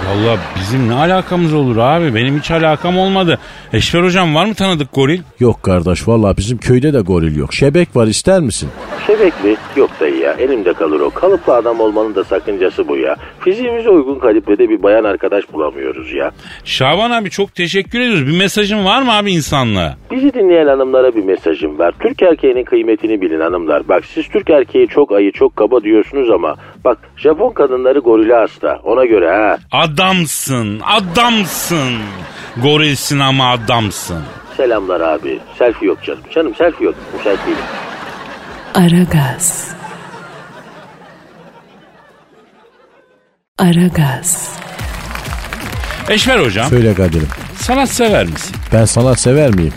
[0.09, 2.15] Valla bizim ne alakamız olur abi?
[2.15, 3.39] Benim hiç alakam olmadı.
[3.73, 5.21] Eşver hocam var mı tanıdık goril?
[5.39, 7.53] Yok kardeş vallahi bizim köyde de goril yok.
[7.53, 8.69] Şebek var ister misin?
[9.07, 9.55] Şebek mi?
[9.75, 10.31] Yok dayı ya.
[10.33, 11.09] Elimde kalır o.
[11.09, 13.15] Kalıplı adam olmanın da sakıncası bu ya.
[13.39, 16.31] Fiziğimize uygun kalibrede bir bayan arkadaş bulamıyoruz ya.
[16.63, 18.27] Şaban abi çok teşekkür ediyoruz.
[18.27, 19.95] Bir mesajın var mı abi insanlığa?
[20.11, 21.93] Bizi dinleyen hanımlara bir mesajım var.
[21.99, 23.87] Türk erkeğinin kıymetini bilin hanımlar.
[23.87, 28.79] Bak siz Türk erkeği çok ayı çok kaba diyorsunuz ama bak Japon kadınları gorile hasta.
[28.83, 29.57] Ona göre ha.
[29.83, 31.93] Adamsın, adamsın.
[32.63, 34.23] Gorilsin ama adamsın.
[34.57, 35.39] Selamlar abi.
[35.57, 36.21] Selfie yok canım.
[36.35, 36.95] Canım selfie yok.
[37.17, 37.57] Müsait değilim.
[38.75, 39.75] Aragaz.
[43.57, 44.59] Aragaz.
[46.09, 47.27] Eşver hocam, Söyle Kadir'im.
[47.61, 48.55] Sanat sever misin?
[48.73, 49.73] Ben sanat sever miyim?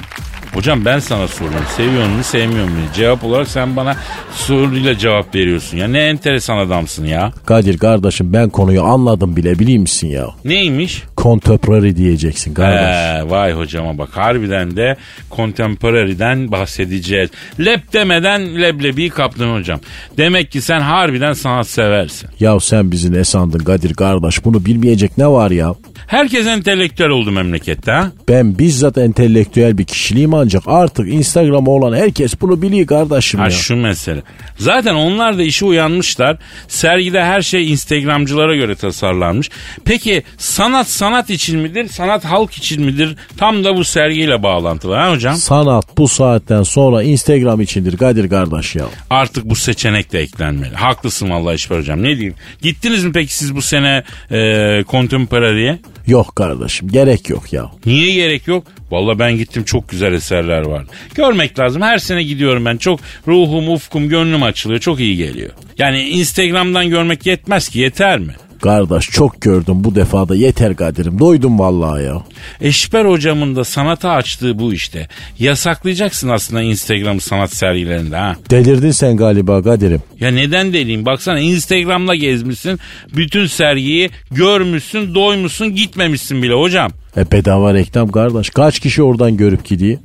[0.55, 1.67] Hocam ben sana soruyorum.
[1.77, 2.89] Seviyor musun, sevmiyor musun?
[2.95, 3.97] Cevap olarak sen bana
[4.33, 5.77] soruyla cevap veriyorsun.
[5.77, 7.33] Ya ne enteresan adamsın ya.
[7.47, 10.27] Kadir kardeşim ben konuyu anladım bile biliyor musun ya?
[10.45, 11.03] Neymiş?
[11.25, 13.25] Contemporary diyeceksin kardeş.
[13.25, 14.97] Ee, vay hocama bak harbiden de
[15.31, 17.31] contemporary'den bahsedeceğiz.
[17.61, 19.81] Lep demeden leblebiyi kaptın hocam.
[20.17, 22.29] Demek ki sen harbiden sanat seversin.
[22.41, 25.75] Ya sen bizi ne sandın Kadir kardeş bunu bilmeyecek ne var ya?
[26.07, 28.11] Herkes entelektüel oldu memlekette ha?
[28.29, 33.51] Ben bizzat entelektüel bir kişiliğim ancak artık Instagram olan herkes bunu biliyor kardeşim Ha ya.
[33.51, 34.23] şu mesele.
[34.59, 36.37] Zaten onlar da işe uyanmışlar.
[36.69, 39.51] Sergide her şey Instagramcılara göre tasarlanmış.
[39.85, 41.89] Peki sanat sanat için midir?
[41.89, 43.17] Sanat halk için midir?
[43.37, 45.37] Tam da bu sergiyle bağlantılı ha hocam?
[45.37, 48.85] Sanat bu saatten sonra Instagram içindir Kadir kardeş ya.
[49.11, 50.75] Artık bu seçenek de eklenmeli.
[50.75, 52.03] Haklısın vallahi İşber hocam.
[52.03, 52.35] Ne diyeyim?
[52.63, 55.79] Gittiniz mi peki siz bu sene e, Contemporary'e?
[56.07, 57.71] Yok kardeşim gerek yok ya.
[57.87, 58.67] Niye gerek yok?
[58.91, 60.85] Vallahi ben gittim çok güzel eserler var.
[61.15, 61.83] Görmek lazım.
[61.83, 62.77] Her sene gidiyorum ben.
[62.77, 64.81] Çok ruhum, ufkum, gönlüm açılıyor.
[64.81, 65.51] Çok iyi geliyor.
[65.79, 67.79] Yani Instagram'dan görmek yetmez ki.
[67.79, 68.35] Yeter mi?
[68.63, 72.23] Kardeş çok gördüm bu defada yeter Kadir'im doydum vallahi ya.
[72.61, 75.09] Eşber hocamın da sanata açtığı bu işte.
[75.39, 78.37] Yasaklayacaksın aslında Instagram sanat sergilerinde ha.
[78.51, 80.03] Delirdin sen galiba Kadir'im.
[80.21, 81.07] Ya neden deliyim?
[81.07, 82.81] Baksana Instagram'da gezmişsin.
[83.17, 86.91] Bütün sergiyi görmüşsün, doymuşsun, gitmemişsin bile hocam.
[87.17, 89.99] E bedava reklam kardeş kaç kişi oradan görüp gidiyor?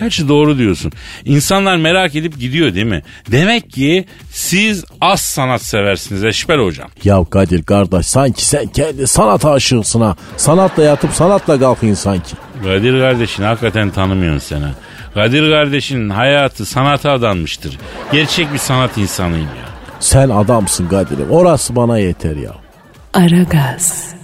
[0.00, 0.92] Gerçi doğru diyorsun.
[1.24, 3.02] İnsanlar merak edip gidiyor değil mi?
[3.30, 6.88] Demek ki siz az sanat seversiniz Eşber hocam.
[7.04, 10.16] Ya Kadir kardeş sanki sen kendi sanat aşığısın ha.
[10.36, 12.36] Sanatla yatıp sanatla kalkın sanki.
[12.64, 14.70] Kadir kardeşini hakikaten tanımıyorsun sen ha.
[15.14, 17.78] Kadir kardeşinin hayatı sanata adanmıştır.
[18.12, 19.68] Gerçek bir sanat insanıyım ya.
[20.00, 22.54] Sen adamsın Kadir'im orası bana yeter ya.
[23.14, 24.14] Aragaz.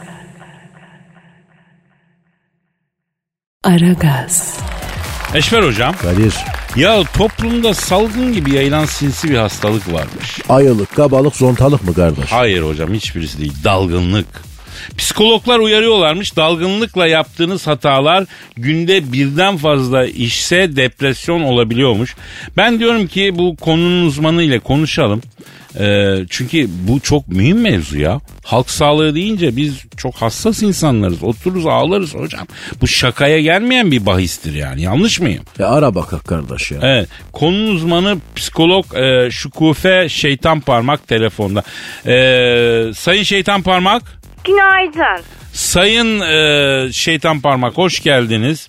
[3.65, 4.59] Aragaz.
[5.35, 5.95] Eşber hocam.
[6.03, 6.35] Kadir
[6.77, 10.41] Ya toplumda salgın gibi yayılan sinsi bir hastalık varmış.
[10.49, 12.33] ayılık kabalık zontalık mı kardeş?
[12.33, 13.53] Hayır hocam hiçbirisi değil.
[13.65, 14.27] Dalgınlık.
[14.99, 18.25] Psikologlar uyarıyorlarmış dalgınlıkla yaptığınız hatalar
[18.57, 22.17] günde birden fazla işse depresyon olabiliyormuş.
[22.57, 25.23] Ben diyorum ki bu konunun uzmanı ile konuşalım.
[25.79, 28.21] Ee, çünkü bu çok mühim mevzu ya.
[28.45, 31.23] Halk sağlığı deyince biz çok hassas insanlarız.
[31.23, 32.47] Otururuz ağlarız hocam.
[32.81, 34.83] Bu şakaya gelmeyen bir bahistir yani.
[34.83, 35.45] Yanlış mıyım?
[35.59, 36.79] Ya ara bakak kardeş ya.
[36.83, 37.09] Evet.
[37.33, 41.63] Konunun uzmanı psikolog e, Şükufe Şeytan Parmak telefonda.
[42.07, 44.03] E, Sayın Şeytan Parmak.
[44.45, 45.25] Günaydın.
[45.53, 48.69] Sayın e, Şeytan Parmak hoş geldiniz.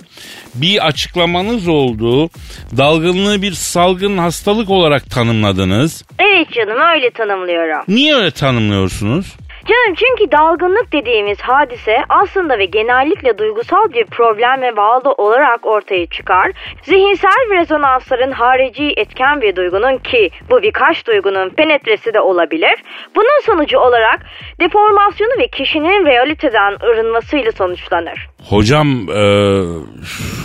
[0.56, 2.30] Bir açıklamanız oldu.
[2.78, 6.04] Dalgınlığı bir salgın hastalık olarak tanımladınız.
[6.20, 7.84] Evet canım öyle tanımlıyorum.
[7.88, 9.34] Niye öyle tanımlıyorsunuz?
[9.68, 16.06] Canım çünkü dalgınlık dediğimiz hadise aslında ve genellikle duygusal bir problem ve bağlı olarak ortaya
[16.06, 16.52] çıkar.
[16.84, 22.76] Zihinsel rezonansların harici etken bir duygunun ki bu birkaç duygunun penetresi de olabilir.
[23.16, 24.20] Bunun sonucu olarak
[24.60, 28.28] deformasyonu ve kişinin realiteden arınmasıyla sonuçlanır.
[28.50, 29.22] Hocam e,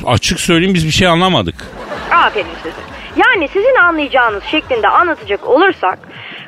[0.06, 1.54] açık söyleyeyim biz bir şey anlamadık.
[2.10, 2.80] Aferin size.
[3.16, 5.98] Yani sizin anlayacağınız şeklinde anlatacak olursak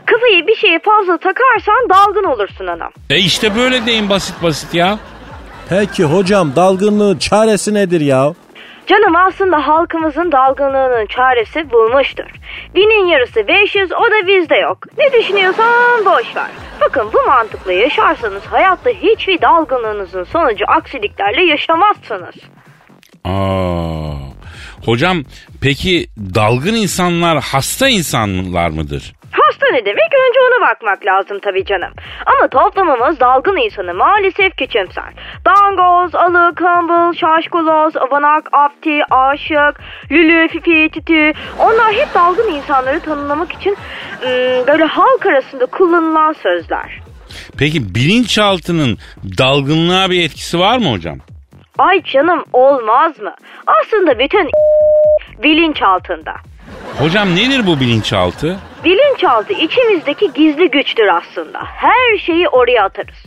[0.06, 2.92] kafayı bir şeye fazla takarsan dalgın olursun anam.
[3.10, 4.98] E işte böyle deyin basit basit ya.
[5.68, 8.32] Peki hocam dalgınlığın çaresi nedir ya?
[8.86, 12.24] Canım aslında halkımızın dalgınlığının çaresi bulmuştur.
[12.74, 14.78] Binin yarısı 500 o da bizde yok.
[14.98, 16.50] Ne düşünüyorsan boş ver.
[16.80, 22.34] Bakın bu mantıkla yaşarsanız hayatta hiçbir dalgınlığınızın sonucu aksiliklerle yaşamazsınız.
[23.24, 24.02] Aa.
[24.84, 25.22] Hocam
[25.60, 29.12] peki dalgın insanlar hasta insanlar mıdır?
[29.72, 30.12] Ne demek?
[30.28, 31.92] Önce ona bakmak lazım tabii canım.
[32.26, 35.12] Ama toplumumuz dalgın insanı maalesef küçümser.
[35.46, 39.80] Dangoz, alık, humble, şaşkuloz, avanak, apti, aşık,
[40.10, 41.32] lülü, fifi, tütü.
[41.58, 47.00] Onlar hep dalgın insanları tanımlamak için ım, böyle halk arasında kullanılan sözler.
[47.58, 48.98] Peki bilinçaltının
[49.38, 51.18] dalgınlığa bir etkisi var mı hocam?
[51.78, 53.34] Ay canım olmaz mı?
[53.66, 54.50] Aslında bütün
[55.42, 56.32] bilinç altında.
[56.98, 58.58] Hocam nedir bu bilinçaltı?
[58.84, 61.58] Bilinçaltı içimizdeki gizli güçtür aslında.
[61.64, 63.22] Her şeyi oraya atarız.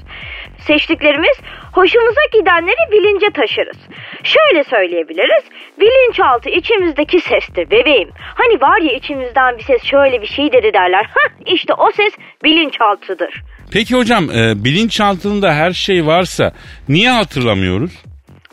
[0.67, 1.37] Seçtiklerimiz
[1.73, 3.77] hoşumuza gidenleri bilince taşırız.
[4.23, 5.43] Şöyle söyleyebiliriz.
[5.79, 8.09] Bilinçaltı içimizdeki sestir bebeğim.
[8.35, 11.03] Hani var ya içimizden bir ses şöyle bir şey dedi derler.
[11.05, 13.43] Hah işte o ses bilinçaltıdır.
[13.73, 16.51] Peki hocam e, bilinçaltında her şey varsa
[16.89, 17.91] niye hatırlamıyoruz?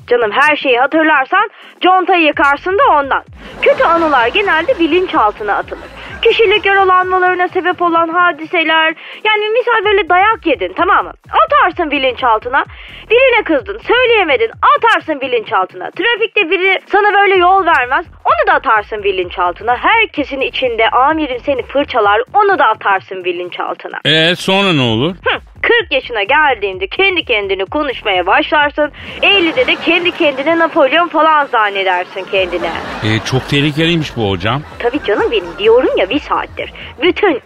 [0.07, 3.25] Canım her şeyi hatırlarsan contayı yıkarsın da ondan.
[3.63, 5.89] Kötü anılar genelde bilinçaltına atılır.
[6.23, 8.95] Kişilik yaralanmalarına sebep olan hadiseler.
[9.25, 11.13] Yani misal böyle dayak yedin tamam mı?
[11.45, 12.65] Atarsın bilinçaltına.
[13.11, 15.91] Birine kızdın söyleyemedin atarsın bilinçaltına.
[15.91, 19.77] Trafikte biri sana böyle yol vermez onu da atarsın bilinçaltına.
[19.77, 23.99] Herkesin içinde amirin seni fırçalar onu da atarsın bilinçaltına.
[24.05, 25.15] E sonra ne olur?
[25.15, 28.91] Hı, 40 yaşına geldiğinde kendi kendini konuşmaya başlarsın.
[29.23, 32.71] 50'de de kendi kendine Napolyon falan zannedersin kendine.
[33.05, 34.63] E, çok tehlikeliymiş bu hocam.
[34.79, 36.73] Tabii canım benim diyorum ya bir saattir.
[37.03, 37.41] Bütün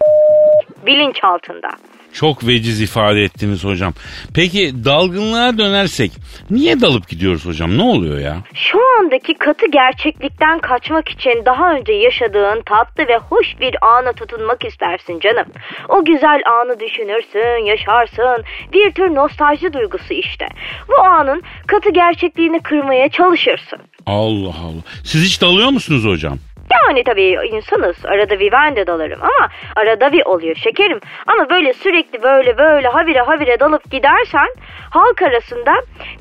[0.86, 1.68] bilinç altında.
[2.12, 3.92] Çok veciz ifade ettiniz hocam.
[4.34, 6.12] Peki dalgınlığa dönersek
[6.50, 7.78] niye dalıp gidiyoruz hocam?
[7.78, 8.36] Ne oluyor ya?
[8.54, 14.64] Şu andaki katı gerçeklikten kaçmak için daha önce yaşadığın tatlı ve hoş bir ana tutunmak
[14.64, 15.46] istersin canım.
[15.88, 18.44] O güzel anı düşünürsün, yaşarsın.
[18.72, 20.46] Bir tür nostalji duygusu işte.
[20.88, 23.78] Bu anın katı gerçekliğini kırmaya çalışırsın.
[24.06, 24.82] Allah Allah.
[25.04, 26.38] Siz hiç dalıyor musunuz hocam?
[26.84, 27.96] Yani tabii insanız.
[28.04, 31.00] Arada bir ben de dalarım ama arada bir oluyor şekerim.
[31.26, 34.48] Ama böyle sürekli böyle böyle habire habire dalıp gidersen
[34.90, 35.72] halk arasında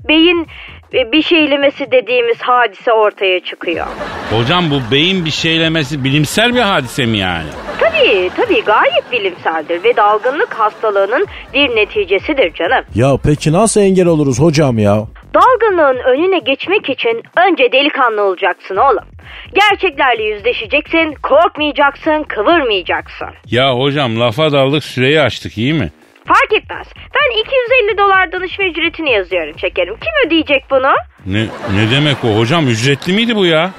[0.07, 0.47] beyin
[0.93, 3.85] e, bir şeylemesi dediğimiz hadise ortaya çıkıyor.
[4.31, 7.47] Hocam bu beyin bir şeylemesi bilimsel bir hadise mi yani?
[7.79, 12.85] Tabii tabii gayet bilimseldir ve dalgınlık hastalığının bir neticesidir canım.
[12.95, 15.05] Ya peki nasıl engel oluruz hocam ya?
[15.35, 19.05] Dalgınlığın önüne geçmek için önce delikanlı olacaksın oğlum.
[19.53, 23.27] Gerçeklerle yüzleşeceksin, korkmayacaksın, kıvırmayacaksın.
[23.51, 25.91] Ya hocam lafa daldık süreyi açtık iyi mi?
[26.27, 26.87] Fark etmez.
[26.95, 29.93] Ben 250 dolar danışma ücretini yazıyorum şekerim.
[29.95, 30.93] Kim ödeyecek bunu?
[31.25, 31.41] Ne,
[31.75, 33.71] ne demek o hocam ücretli miydi bu ya?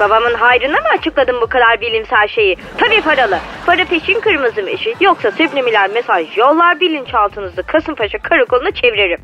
[0.00, 2.56] Babamın hayrına mı açıkladım bu kadar bilimsel şeyi?
[2.78, 3.38] Tabii paralı.
[3.66, 4.94] Para peşin kırmızı meşin.
[5.00, 9.20] Yoksa subliminal mesaj yollar bilinçaltınızı Kasımpaşa karakoluna çeviririm.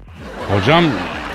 [0.55, 0.85] Hocam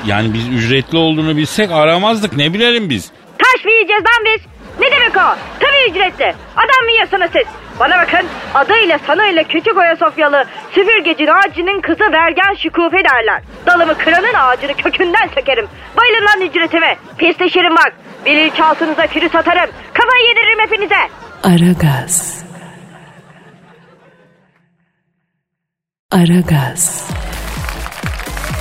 [0.05, 3.11] yani biz ücretli olduğunu bilsek aramazdık ne bilelim biz.
[3.37, 4.41] Taş mı yiyeceğiz lan biz?
[4.79, 5.35] Ne demek o?
[5.59, 6.33] Tabii ücretli.
[6.55, 7.45] Adam mı yiyorsunuz siz?
[7.79, 13.41] Bana bakın adıyla sanıyla küçük Ayasofyalı süpürgeci Naci'nin kızı Vergen Şikufe derler.
[13.65, 15.67] Dalımı kıranın ağacını kökünden sökerim.
[15.97, 16.97] Bayılın lan ücretime.
[17.17, 17.93] Pisleşirim bak.
[18.25, 19.69] Bilinçaltınıza virüs atarım.
[19.93, 20.95] Kafayı yediririm hepinize.
[21.43, 22.43] Aragaz.
[26.11, 27.09] Aragaz.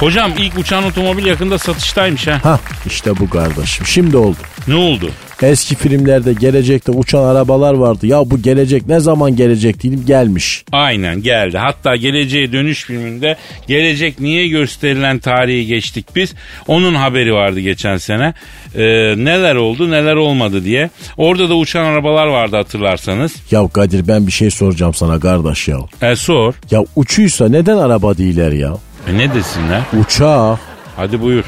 [0.00, 2.38] Hocam ilk uçan otomobil yakında satıştaymış ha.
[2.42, 4.38] Hah işte bu kardeşim şimdi oldu.
[4.68, 5.10] Ne oldu?
[5.42, 8.06] Eski filmlerde gelecekte uçan arabalar vardı.
[8.06, 10.64] Ya bu gelecek ne zaman gelecek dedim gelmiş.
[10.72, 11.58] Aynen geldi.
[11.58, 13.36] Hatta Geleceğe Dönüş filminde
[13.68, 16.34] gelecek niye gösterilen tarihi geçtik biz.
[16.68, 18.34] Onun haberi vardı geçen sene.
[18.74, 18.82] Ee,
[19.16, 20.90] neler oldu neler olmadı diye.
[21.16, 23.34] Orada da uçan arabalar vardı hatırlarsanız.
[23.50, 25.78] Ya Kadir ben bir şey soracağım sana kardeş ya.
[26.02, 26.54] E sor.
[26.70, 28.74] Ya uçuysa neden araba değiller ya?
[29.08, 29.80] E ne desinler?
[30.04, 30.58] Uçağı.
[30.96, 31.44] Hadi buyur.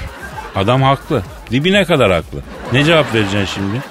[0.56, 1.22] Adam haklı.
[1.50, 2.38] Dibine kadar haklı.
[2.72, 3.82] Ne cevap vereceksin şimdi?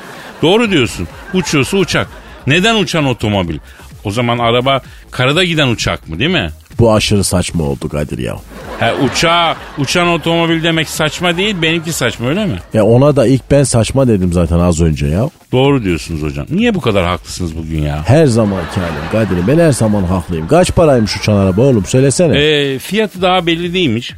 [0.42, 1.08] Doğru diyorsun.
[1.34, 2.08] Uçuyorsa uçak.
[2.48, 3.58] Neden uçan otomobil?
[4.04, 6.50] O zaman araba karada giden uçak mı değil mi?
[6.80, 8.36] Bu aşırı saçma oldu Kadir ya.
[8.80, 12.60] He uçağa uçan otomobil demek saçma değil benimki saçma öyle mi?
[12.74, 15.30] Ya ona da ilk ben saçma dedim zaten az önce ya.
[15.52, 16.46] Doğru diyorsunuz hocam.
[16.50, 18.04] Niye bu kadar haklısınız bugün ya?
[18.06, 20.48] Her zaman halim Kadir'im ben her zaman haklıyım.
[20.48, 22.38] Kaç paraymış uçan araba oğlum söylesene.
[22.38, 24.14] E, fiyatı daha belli değilmiş.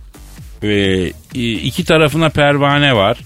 [0.63, 3.17] E, iki tarafına pervane var.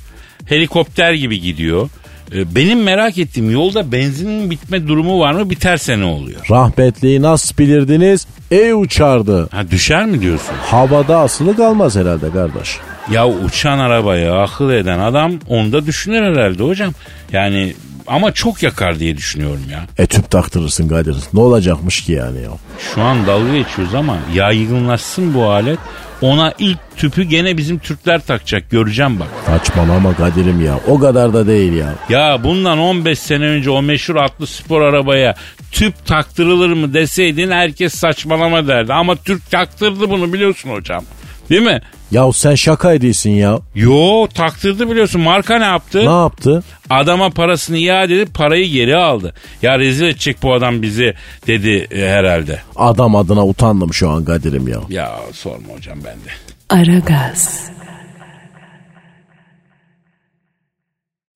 [0.45, 1.89] Helikopter gibi gidiyor.
[2.35, 5.49] E, benim merak ettiğim yolda benzinin bitme durumu var mı?
[5.49, 6.41] Biterse ne oluyor?
[6.49, 8.27] Rahmetliyi nasıl bilirdiniz?
[8.51, 9.49] Ey uçardı.
[9.51, 10.55] Ha düşer mi diyorsun?
[10.65, 12.77] Havada asılı kalmaz herhalde kardeş.
[13.11, 16.93] Ya uçan arabayı akıl eden adam onu da düşünür herhalde hocam.
[17.31, 17.73] Yani
[18.11, 19.85] ama çok yakar diye düşünüyorum ya.
[19.97, 21.15] E tüp taktırırsın Kadir.
[21.33, 22.49] Ne olacakmış ki yani ya?
[22.95, 25.79] Şu an dalga geçiyoruz ama yaygınlaşsın bu alet.
[26.21, 29.27] Ona ilk tüpü gene bizim Türkler takacak göreceğim bak.
[29.45, 30.79] Saçmalama Kadir'im ya.
[30.87, 31.93] O kadar da değil ya.
[32.09, 35.35] Ya bundan 15 sene önce o meşhur atlı spor arabaya
[35.71, 38.93] tüp taktırılır mı deseydin herkes saçmalama derdi.
[38.93, 41.03] Ama Türk taktırdı bunu biliyorsun hocam.
[41.51, 41.81] Değil mi?
[42.11, 43.59] Ya sen şaka ediyorsun ya.
[43.75, 45.21] Yo taktırdı biliyorsun.
[45.21, 45.99] Marka ne yaptı?
[45.99, 46.63] Ne yaptı?
[46.89, 49.33] Adama parasını iade edip parayı geri aldı.
[49.61, 51.13] Ya rezil edecek bu adam bizi
[51.47, 52.61] dedi e, herhalde.
[52.75, 54.79] Adam adına utandım şu an Kadir'im ya.
[54.89, 56.31] Ya sorma hocam ben de.
[56.69, 57.69] Aragaz.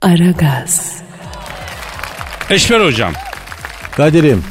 [0.02, 1.02] Aragaz.
[2.50, 3.14] Eşver hocam.
[3.92, 4.44] Kadir'im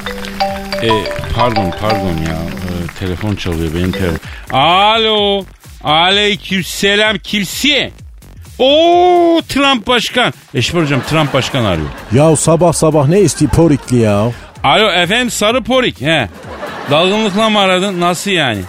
[0.82, 0.88] E,
[1.36, 2.36] pardon pardon ya.
[2.36, 4.18] E, telefon çalıyor benim telefon.
[4.58, 5.44] Alo.
[5.84, 7.92] Aleykümselam kimsi?
[8.58, 10.32] Oo Trump başkan.
[10.54, 11.88] Eşber hocam Trump başkan arıyor.
[12.12, 14.30] ya sabah sabah ne isti porikli ya.
[14.64, 16.00] Alo efendim sarı porik.
[16.00, 16.28] He.
[16.90, 18.00] Dalgınlıkla mı aradın?
[18.00, 18.60] Nasıl yani?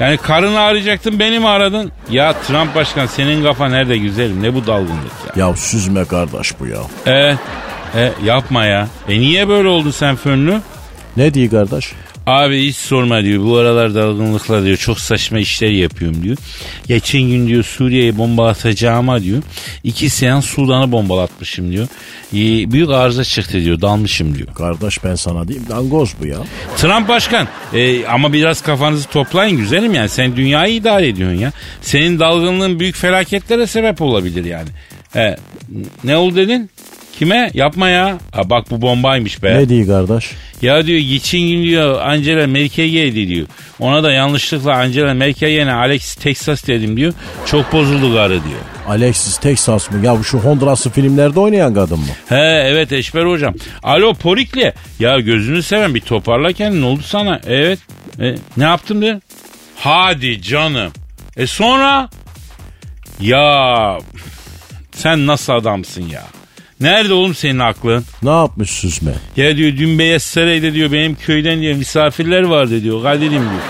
[0.00, 1.92] Yani karını arayacaktın beni mi aradın?
[2.10, 4.42] Ya Trump başkan senin kafa nerede güzelim?
[4.42, 5.46] Ne bu dalgınlık ya?
[5.46, 6.78] Ya süzme kardeş bu ya.
[7.06, 7.36] E,
[8.00, 8.88] e yapma ya.
[9.08, 10.60] E niye böyle oldun sen fönlü?
[11.16, 11.92] Ne diyor kardeş?
[12.26, 13.44] Abi hiç sorma diyor.
[13.44, 16.36] Bu aralar dalgınlıkla diyor çok saçma işler yapıyorum diyor.
[16.86, 19.42] Geçen gün diyor Suriye'yi bombalatacağıma diyor.
[19.84, 21.88] iki seans Sudan'ı bombalatmışım diyor.
[22.32, 23.80] Ee, büyük arıza çıktı diyor.
[23.80, 24.48] Dalmışım diyor.
[24.54, 26.36] Kardeş ben sana diyeyim dangoz bu ya.
[26.76, 30.08] Trump başkan e, ama biraz kafanızı toplayın güzelim yani.
[30.08, 31.52] Sen dünyayı idare ediyorsun ya.
[31.82, 34.68] Senin dalgınlığın büyük felaketlere sebep olabilir yani.
[35.16, 35.36] E,
[36.04, 36.70] ne oldu dedin?
[37.18, 37.50] Kime?
[37.54, 38.18] Yapma ya.
[38.32, 39.54] Ha, bak bu bombaymış be.
[39.58, 40.30] Ne diyor kardeş?
[40.62, 43.46] Ya diyor geçen diyor Angela Merkel'e diyor.
[43.80, 47.12] Ona da yanlışlıkla Angela Merkel yerine Alex Texas dedim diyor.
[47.46, 48.60] Çok bozuldu karı diyor.
[48.88, 50.06] Alexis Texas mı?
[50.06, 52.06] Ya bu şu Honduraslı filmlerde oynayan kadın mı?
[52.28, 53.54] He evet Eşber hocam.
[53.82, 54.72] Alo Porikli.
[55.00, 57.40] Ya gözünü seven bir toparla kendini ne oldu sana?
[57.46, 57.78] Evet.
[58.20, 59.20] E, ne yaptım diyor.
[59.76, 60.92] Hadi canım.
[61.36, 62.08] E sonra?
[63.20, 63.98] Ya
[64.92, 66.22] sen nasıl adamsın ya?
[66.84, 68.04] Nerede oğlum senin aklın?
[68.22, 69.12] Ne yapmış süzme?
[69.36, 73.02] Ya diyor dün Beyaz Saray'da diyor benim köyden diyor misafirler vardı diyor.
[73.02, 73.62] Kadir'im diyor.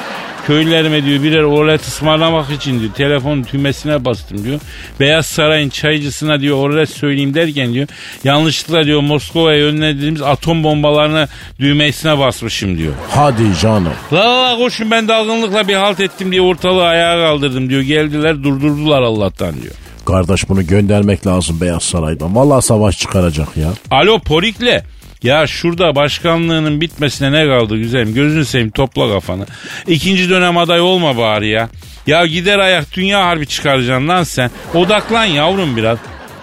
[0.46, 4.60] Köylülerime diyor birer oralet ısmarlamak için diyor telefon tümesine bastım diyor.
[5.00, 7.88] Beyaz Saray'ın çaycısına diyor oralet söyleyeyim derken diyor
[8.24, 11.28] yanlışlıkla diyor Moskova'ya yönlendirdiğimiz atom bombalarını
[11.60, 12.92] düğmesine basmışım diyor.
[13.10, 13.92] Hadi canım.
[14.12, 17.82] La la la koşun ben dalgınlıkla bir halt ettim diye ortalığı ayağa kaldırdım diyor.
[17.82, 19.74] Geldiler durdurdular Allah'tan diyor.
[20.06, 22.36] Kardeş bunu göndermek lazım Beyaz Saray'dan.
[22.36, 23.68] Vallahi savaş çıkaracak ya.
[23.90, 24.84] Alo Porikle.
[25.22, 28.14] Ya şurada başkanlığının bitmesine ne kaldı güzelim?
[28.14, 29.46] Gözünü seveyim topla kafanı.
[29.86, 31.68] İkinci dönem aday olma bari ya.
[32.06, 34.50] Ya gider ayak dünya harbi çıkaracaksın lan sen.
[34.74, 35.98] Odaklan yavrum biraz.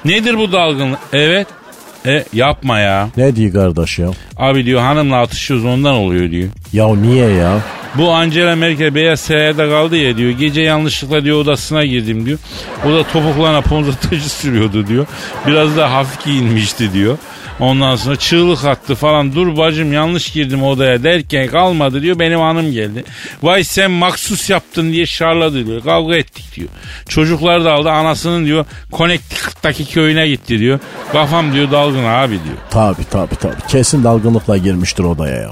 [0.05, 0.99] Nedir bu dalgınlık?
[1.13, 1.47] Evet.
[2.05, 3.09] E yapma ya.
[3.17, 4.07] Ne diyor kardeş ya?
[4.37, 6.49] Abi diyor hanımla atışıyoruz ondan oluyor diyor.
[6.73, 7.59] Ya niye ya?
[7.95, 10.31] Bu Angela Merkel beyaz sarayda kaldı ya diyor.
[10.31, 12.39] Gece yanlışlıkla diyor odasına girdim diyor.
[12.85, 15.05] O da topuklarına ponzatacı sürüyordu diyor.
[15.47, 17.17] Biraz da hafif giyinmişti diyor.
[17.61, 19.35] Ondan sonra çığlık attı falan.
[19.35, 22.19] Dur bacım yanlış girdim odaya derken kalmadı diyor.
[22.19, 23.03] Benim hanım geldi.
[23.43, 25.83] Vay sen maksus yaptın diye şarladı diyor.
[25.83, 26.69] Kavga ettik diyor.
[27.09, 30.79] Çocuklar da aldı anasının diyor Connecticut'taki köyüne gitti diyor.
[31.11, 32.57] Kafam diyor dalgın abi diyor.
[32.69, 33.55] Tabi tabi tabi.
[33.67, 35.49] Kesin dalgınlıkla girmiştir odaya ya.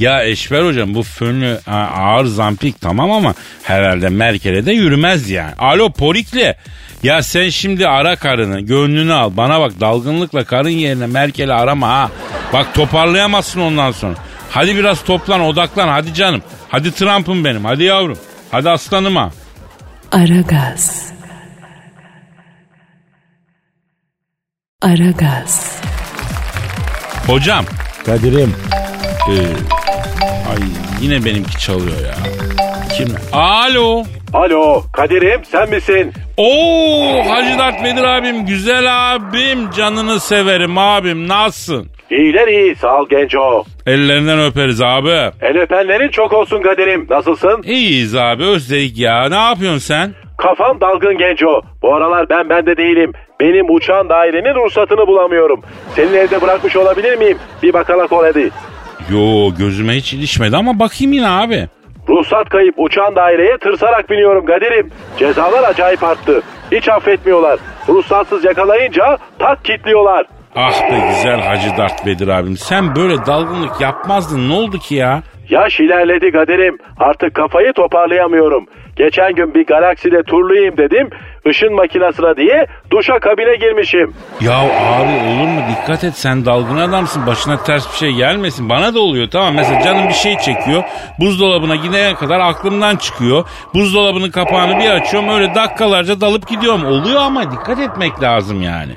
[0.00, 1.58] Ya Eşber hocam bu fönlü
[1.96, 5.52] ağır zampik tamam ama herhalde Merkel'e de yürümez yani.
[5.58, 6.54] Alo Porikli.
[7.02, 9.30] Ya sen şimdi ara karını gönlünü al.
[9.36, 12.10] Bana bak dalgınlıkla karın yerine Merkel'i arama ha.
[12.52, 14.14] Bak toparlayamazsın ondan sonra.
[14.50, 16.42] Hadi biraz toplan odaklan hadi canım.
[16.68, 18.18] Hadi Trump'ım benim hadi yavrum.
[18.50, 19.30] Hadi aslanım ha.
[20.12, 21.12] Aragaz.
[24.82, 25.80] Aragaz.
[27.26, 27.64] Hocam.
[28.06, 28.54] Kadir'im
[29.28, 29.34] e,
[30.50, 30.58] ay
[31.00, 32.14] yine benimki çalıyor ya.
[32.96, 33.14] Kim?
[33.32, 34.04] Alo.
[34.32, 36.12] Alo Kadir'im sen misin?
[36.38, 41.86] Oo Hacı Dert Vedir abim güzel abim canını severim abim nasılsın?
[42.10, 43.64] İyiler iyi sağ ol genco.
[43.86, 45.08] Ellerinden öperiz abi.
[45.40, 47.06] El öpenlerin çok olsun Kadir'im.
[47.10, 47.62] Nasılsın?
[47.64, 50.14] İyiyiz abi özledik ya ne yapıyorsun sen?
[50.38, 51.62] Kafam dalgın genco.
[51.82, 53.12] Bu aralar ben bende değilim.
[53.40, 55.60] Benim uçağın dairenin ruhsatını bulamıyorum.
[55.96, 57.38] Senin evde bırakmış olabilir miyim?
[57.62, 58.50] Bir bakalak ol hadi.
[59.12, 61.68] Yo gözüme hiç ilişmedi ama bakayım yine abi.
[62.08, 64.90] Ruhsat kayıp uçağın daireye tırsarak biniyorum Kadir'im.
[65.18, 66.42] Cezalar acayip arttı.
[66.72, 67.58] Hiç affetmiyorlar.
[67.88, 70.26] Ruhsatsız yakalayınca tak kitliyorlar.
[70.56, 75.22] Ah be güzel Hacı Dert Vedir abim sen böyle dalgınlık yapmazdın ne oldu ki ya?
[75.48, 76.78] Yaş ilerledi Kadir'im.
[76.98, 78.66] Artık kafayı toparlayamıyorum.
[78.98, 81.10] Geçen gün bir galakside turlayayım dedim.
[81.46, 84.14] Işın makinesine diye duşa kabine girmişim.
[84.40, 88.94] Ya abi olur mu dikkat et sen dalgın adamsın başına ters bir şey gelmesin bana
[88.94, 90.82] da oluyor tamam mesela canım bir şey çekiyor
[91.20, 97.52] buzdolabına gidene kadar aklımdan çıkıyor buzdolabının kapağını bir açıyorum öyle dakikalarca dalıp gidiyorum oluyor ama
[97.52, 98.92] dikkat etmek lazım yani.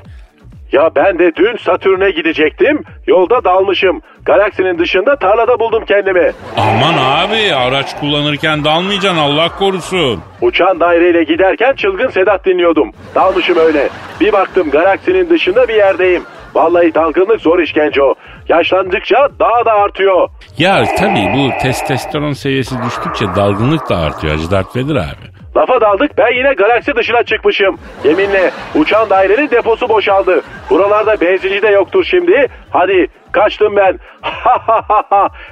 [0.71, 2.83] Ya ben de dün Satürn'e gidecektim.
[3.07, 4.01] Yolda dalmışım.
[4.25, 6.31] Galaksinin dışında tarlada buldum kendimi.
[6.57, 10.19] Aman abi araç kullanırken dalmayacaksın Allah korusun.
[10.41, 12.91] Uçan daireyle giderken çılgın Sedat dinliyordum.
[13.15, 13.89] Dalmışım öyle.
[14.19, 16.23] Bir baktım galaksinin dışında bir yerdeyim.
[16.55, 18.15] Vallahi dalgınlık zor işkence o.
[18.49, 20.29] Yaşlandıkça daha da artıyor.
[20.57, 25.40] Ya tabii bu testosteron seviyesi düştükçe dalgınlık da artıyor Hacı Dert Vedir abi.
[25.55, 27.77] Lafa daldık ben yine galaksi dışına çıkmışım.
[28.03, 30.41] Yeminle uçan dairenin deposu boşaldı.
[30.69, 32.47] Buralarda benzinci de yoktur şimdi.
[32.69, 33.99] Hadi kaçtım ben.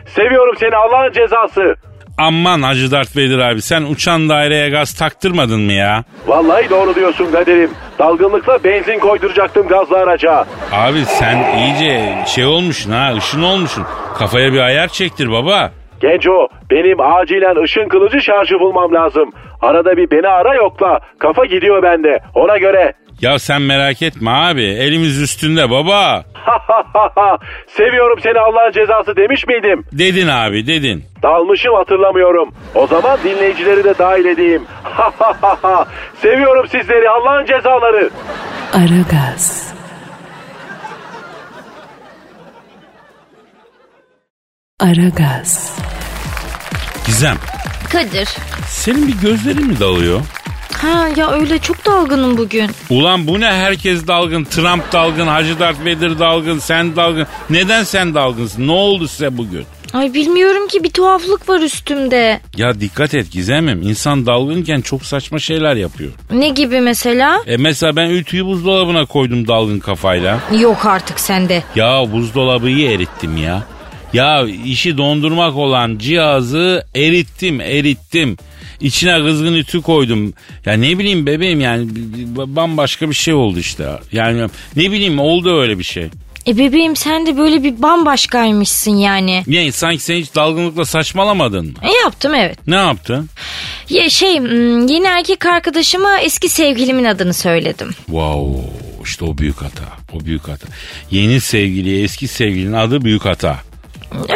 [0.05, 1.75] Seviyorum seni Allah'ın cezası.
[2.17, 6.03] Aman Hacı Dert Vedir abi sen uçan daireye gaz taktırmadın mı ya?
[6.27, 7.71] Vallahi doğru diyorsun Kadir'im.
[7.99, 10.45] Dalgınlıkla benzin koyduracaktım gazlı araca.
[10.71, 13.85] Abi sen iyice şey olmuşsun ha ışın olmuşsun.
[14.17, 15.71] Kafaya bir ayar çektir baba.
[15.99, 19.31] Genco benim acilen ışın kılıcı şarjı bulmam lazım.
[19.61, 20.99] Arada bir beni ara yokla.
[21.19, 22.19] Kafa gidiyor bende.
[22.35, 22.93] Ona göre.
[23.21, 26.23] Ya sen merak etme abi elimiz üstünde baba.
[27.67, 29.83] Seviyorum seni Allah'ın cezası demiş miydim?
[29.91, 31.03] Dedin abi dedin.
[31.23, 32.49] Dalmışım hatırlamıyorum.
[32.75, 34.63] O zaman dinleyicileri de dahil edeyim.
[36.15, 38.09] Seviyorum sizleri Allah'ın cezaları.
[38.73, 39.73] Aragaz.
[44.79, 45.73] Aragaz.
[47.05, 47.37] Gizem
[47.91, 48.29] Kadir.
[48.67, 50.21] senin bir gözlerin mi dalıyor?
[50.81, 52.69] Ha ya öyle çok dalgınım bugün.
[52.89, 57.27] Ulan bu ne herkes dalgın Trump dalgın Hacı Dert Vedir dalgın sen dalgın.
[57.49, 59.65] Neden sen dalgınsın ne oldu size bugün?
[59.93, 62.41] Ay bilmiyorum ki bir tuhaflık var üstümde.
[62.57, 66.11] Ya dikkat et Gizem'im insan dalgınken çok saçma şeyler yapıyor.
[66.31, 67.43] Ne gibi mesela?
[67.47, 70.39] E mesela ben ütüyü buzdolabına koydum dalgın kafayla.
[70.59, 71.63] Yok artık sende.
[71.75, 73.63] Ya buzdolabıyı erittim ya.
[74.13, 78.37] Ya işi dondurmak olan cihazı erittim erittim.
[78.81, 80.33] İçine kızgın ütü koydum.
[80.65, 81.87] Ya ne bileyim bebeğim yani
[82.35, 83.89] bambaşka bir şey oldu işte.
[84.11, 86.07] Yani ne bileyim oldu öyle bir şey.
[86.47, 89.43] E bebeğim sen de böyle bir bambaşkaymışsın yani.
[89.47, 91.73] Niye sanki sen hiç dalgınlıkla saçmalamadın mı?
[91.81, 92.67] E yaptım evet.
[92.67, 93.29] Ne yaptın?
[93.89, 94.33] Ya şey
[94.89, 97.89] yeni erkek arkadaşıma eski sevgilimin adını söyledim.
[98.05, 98.69] Wow
[99.03, 99.83] işte o büyük hata.
[100.13, 100.67] O büyük hata.
[101.11, 103.57] Yeni sevgiliye eski sevgilinin adı büyük hata.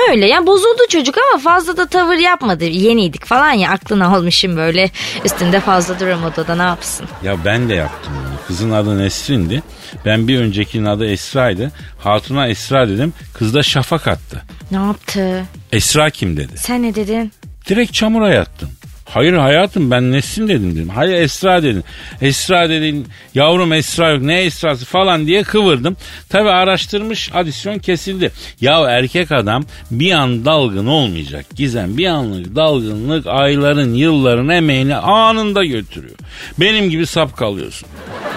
[0.10, 2.64] Öyle ya bozuldu çocuk ama fazla da tavır yapmadı.
[2.66, 4.92] Yeniydik falan ya aklını almışım böyle.
[5.26, 7.08] Üstünde fazla duramadı da ne yapsın.
[7.24, 8.34] Ya ben de yaptım bunu.
[8.48, 9.64] Kızın adı Nesrin'di.
[10.06, 11.72] Ben bir öncekinin adı Esra'ydı.
[12.00, 13.14] Hatuna Esra dedim.
[13.34, 14.42] Kız da şafak attı.
[14.72, 15.44] Ne yaptı?
[15.72, 16.58] Esra kim dedi.
[16.58, 17.32] Sen ne dedin?
[17.70, 18.70] Direkt çamura yattım.
[19.14, 20.90] Hayır hayatım ben Nesrin dedim dedim.
[20.90, 21.84] Hayır Esra dedin.
[22.22, 25.98] Esra dedin yavrum Esra yok ne Esrası falan diye kıvırdım.
[26.30, 28.32] Tabi araştırmış adisyon kesildi.
[28.62, 31.46] Ya erkek adam bir an dalgın olmayacak.
[31.56, 36.16] Gizem bir anlık dalgınlık ayların yılların emeğini anında götürüyor.
[36.60, 37.90] Benim gibi sap kalıyorsun.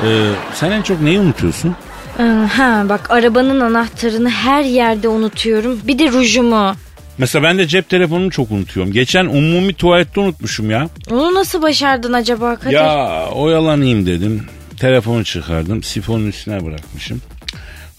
[0.04, 1.76] Ee, sen en çok neyi unutuyorsun?
[2.18, 2.22] Ee,
[2.56, 5.80] Ha bak arabanın anahtarını her yerde unutuyorum.
[5.84, 6.74] Bir de rujumu.
[7.18, 8.92] Mesela ben de cep telefonumu çok unutuyorum.
[8.92, 10.88] Geçen umumi tuvalette unutmuşum ya.
[11.10, 12.74] Onu nasıl başardın acaba Kadir?
[12.74, 14.42] Ya oyalanayım dedim.
[14.80, 15.82] Telefonu çıkardım.
[15.82, 17.22] Sifonun üstüne bırakmışım.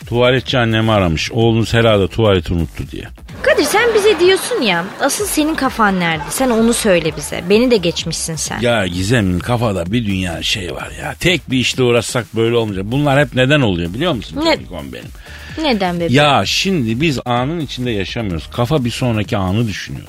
[0.08, 1.32] Tuvaletçi annemi aramış.
[1.32, 3.04] Oğlunuz herhalde tuvaleti unuttu diye.
[3.48, 6.24] Kadir sen bize diyorsun ya asıl senin kafan nerede?
[6.30, 7.44] Sen onu söyle bize.
[7.50, 8.60] Beni de geçmişsin sen.
[8.60, 11.16] Ya Gizem'in kafada bir dünya şey var ya.
[11.20, 12.86] Tek bir işle uğraşsak böyle olmayacak.
[12.88, 14.40] Bunlar hep neden oluyor biliyor musun?
[14.46, 14.58] Ne?
[14.94, 15.06] Benim.
[15.62, 16.14] Neden bebeğim?
[16.14, 18.50] Ya şimdi biz anın içinde yaşamıyoruz.
[18.52, 20.08] Kafa bir sonraki anı düşünüyor.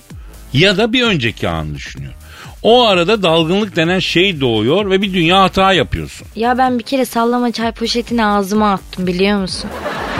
[0.53, 2.13] Ya da bir önceki anı düşünüyor.
[2.63, 6.27] O arada dalgınlık denen şey doğuyor ve bir dünya hata yapıyorsun.
[6.37, 9.71] Ya ben bir kere sallama çay poşetini ağzıma attım biliyor musun?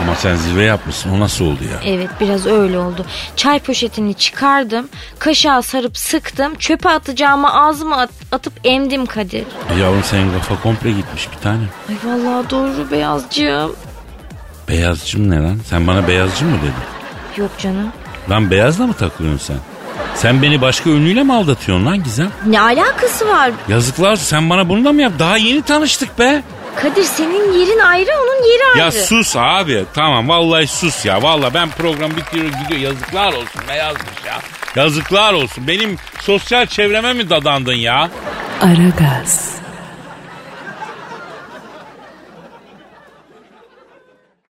[0.03, 1.79] Ama sen zirve yapmışsın o nasıl oldu ya?
[1.93, 3.05] Evet biraz öyle oldu.
[3.35, 4.89] Çay poşetini çıkardım.
[5.19, 6.55] Kaşığa sarıp sıktım.
[6.55, 9.43] Çöpe atacağımı ağzıma at- atıp emdim Kadir.
[9.75, 11.63] E yavrum senin kafa komple gitmiş bir tane.
[11.89, 13.75] Ay vallahi doğru beyazcığım.
[14.69, 15.59] Beyazcım ne lan?
[15.69, 16.73] Sen bana beyazcı mı dedin?
[17.43, 17.87] Yok canım.
[18.29, 19.57] Lan beyazla mı takılıyorsun sen?
[20.15, 22.29] Sen beni başka ünlüyle mi aldatıyorsun lan Gizem?
[22.45, 23.51] Ne alakası var?
[23.67, 25.11] Yazıklar olsun, sen bana bunu da mı yap?
[25.19, 26.43] Daha yeni tanıştık be.
[26.75, 28.79] Kadir senin yerin ayrı onun yeri ayrı.
[28.79, 29.85] Ya sus abi.
[29.93, 31.23] Tamam vallahi sus ya.
[31.23, 32.79] Vallahi ben program bitiyor gidiyor.
[32.81, 34.39] Yazıklar olsun beyazmış ya.
[34.83, 35.67] Yazıklar olsun.
[35.67, 38.09] Benim sosyal çevreme mi dadandın ya?
[38.61, 39.58] Aragaz.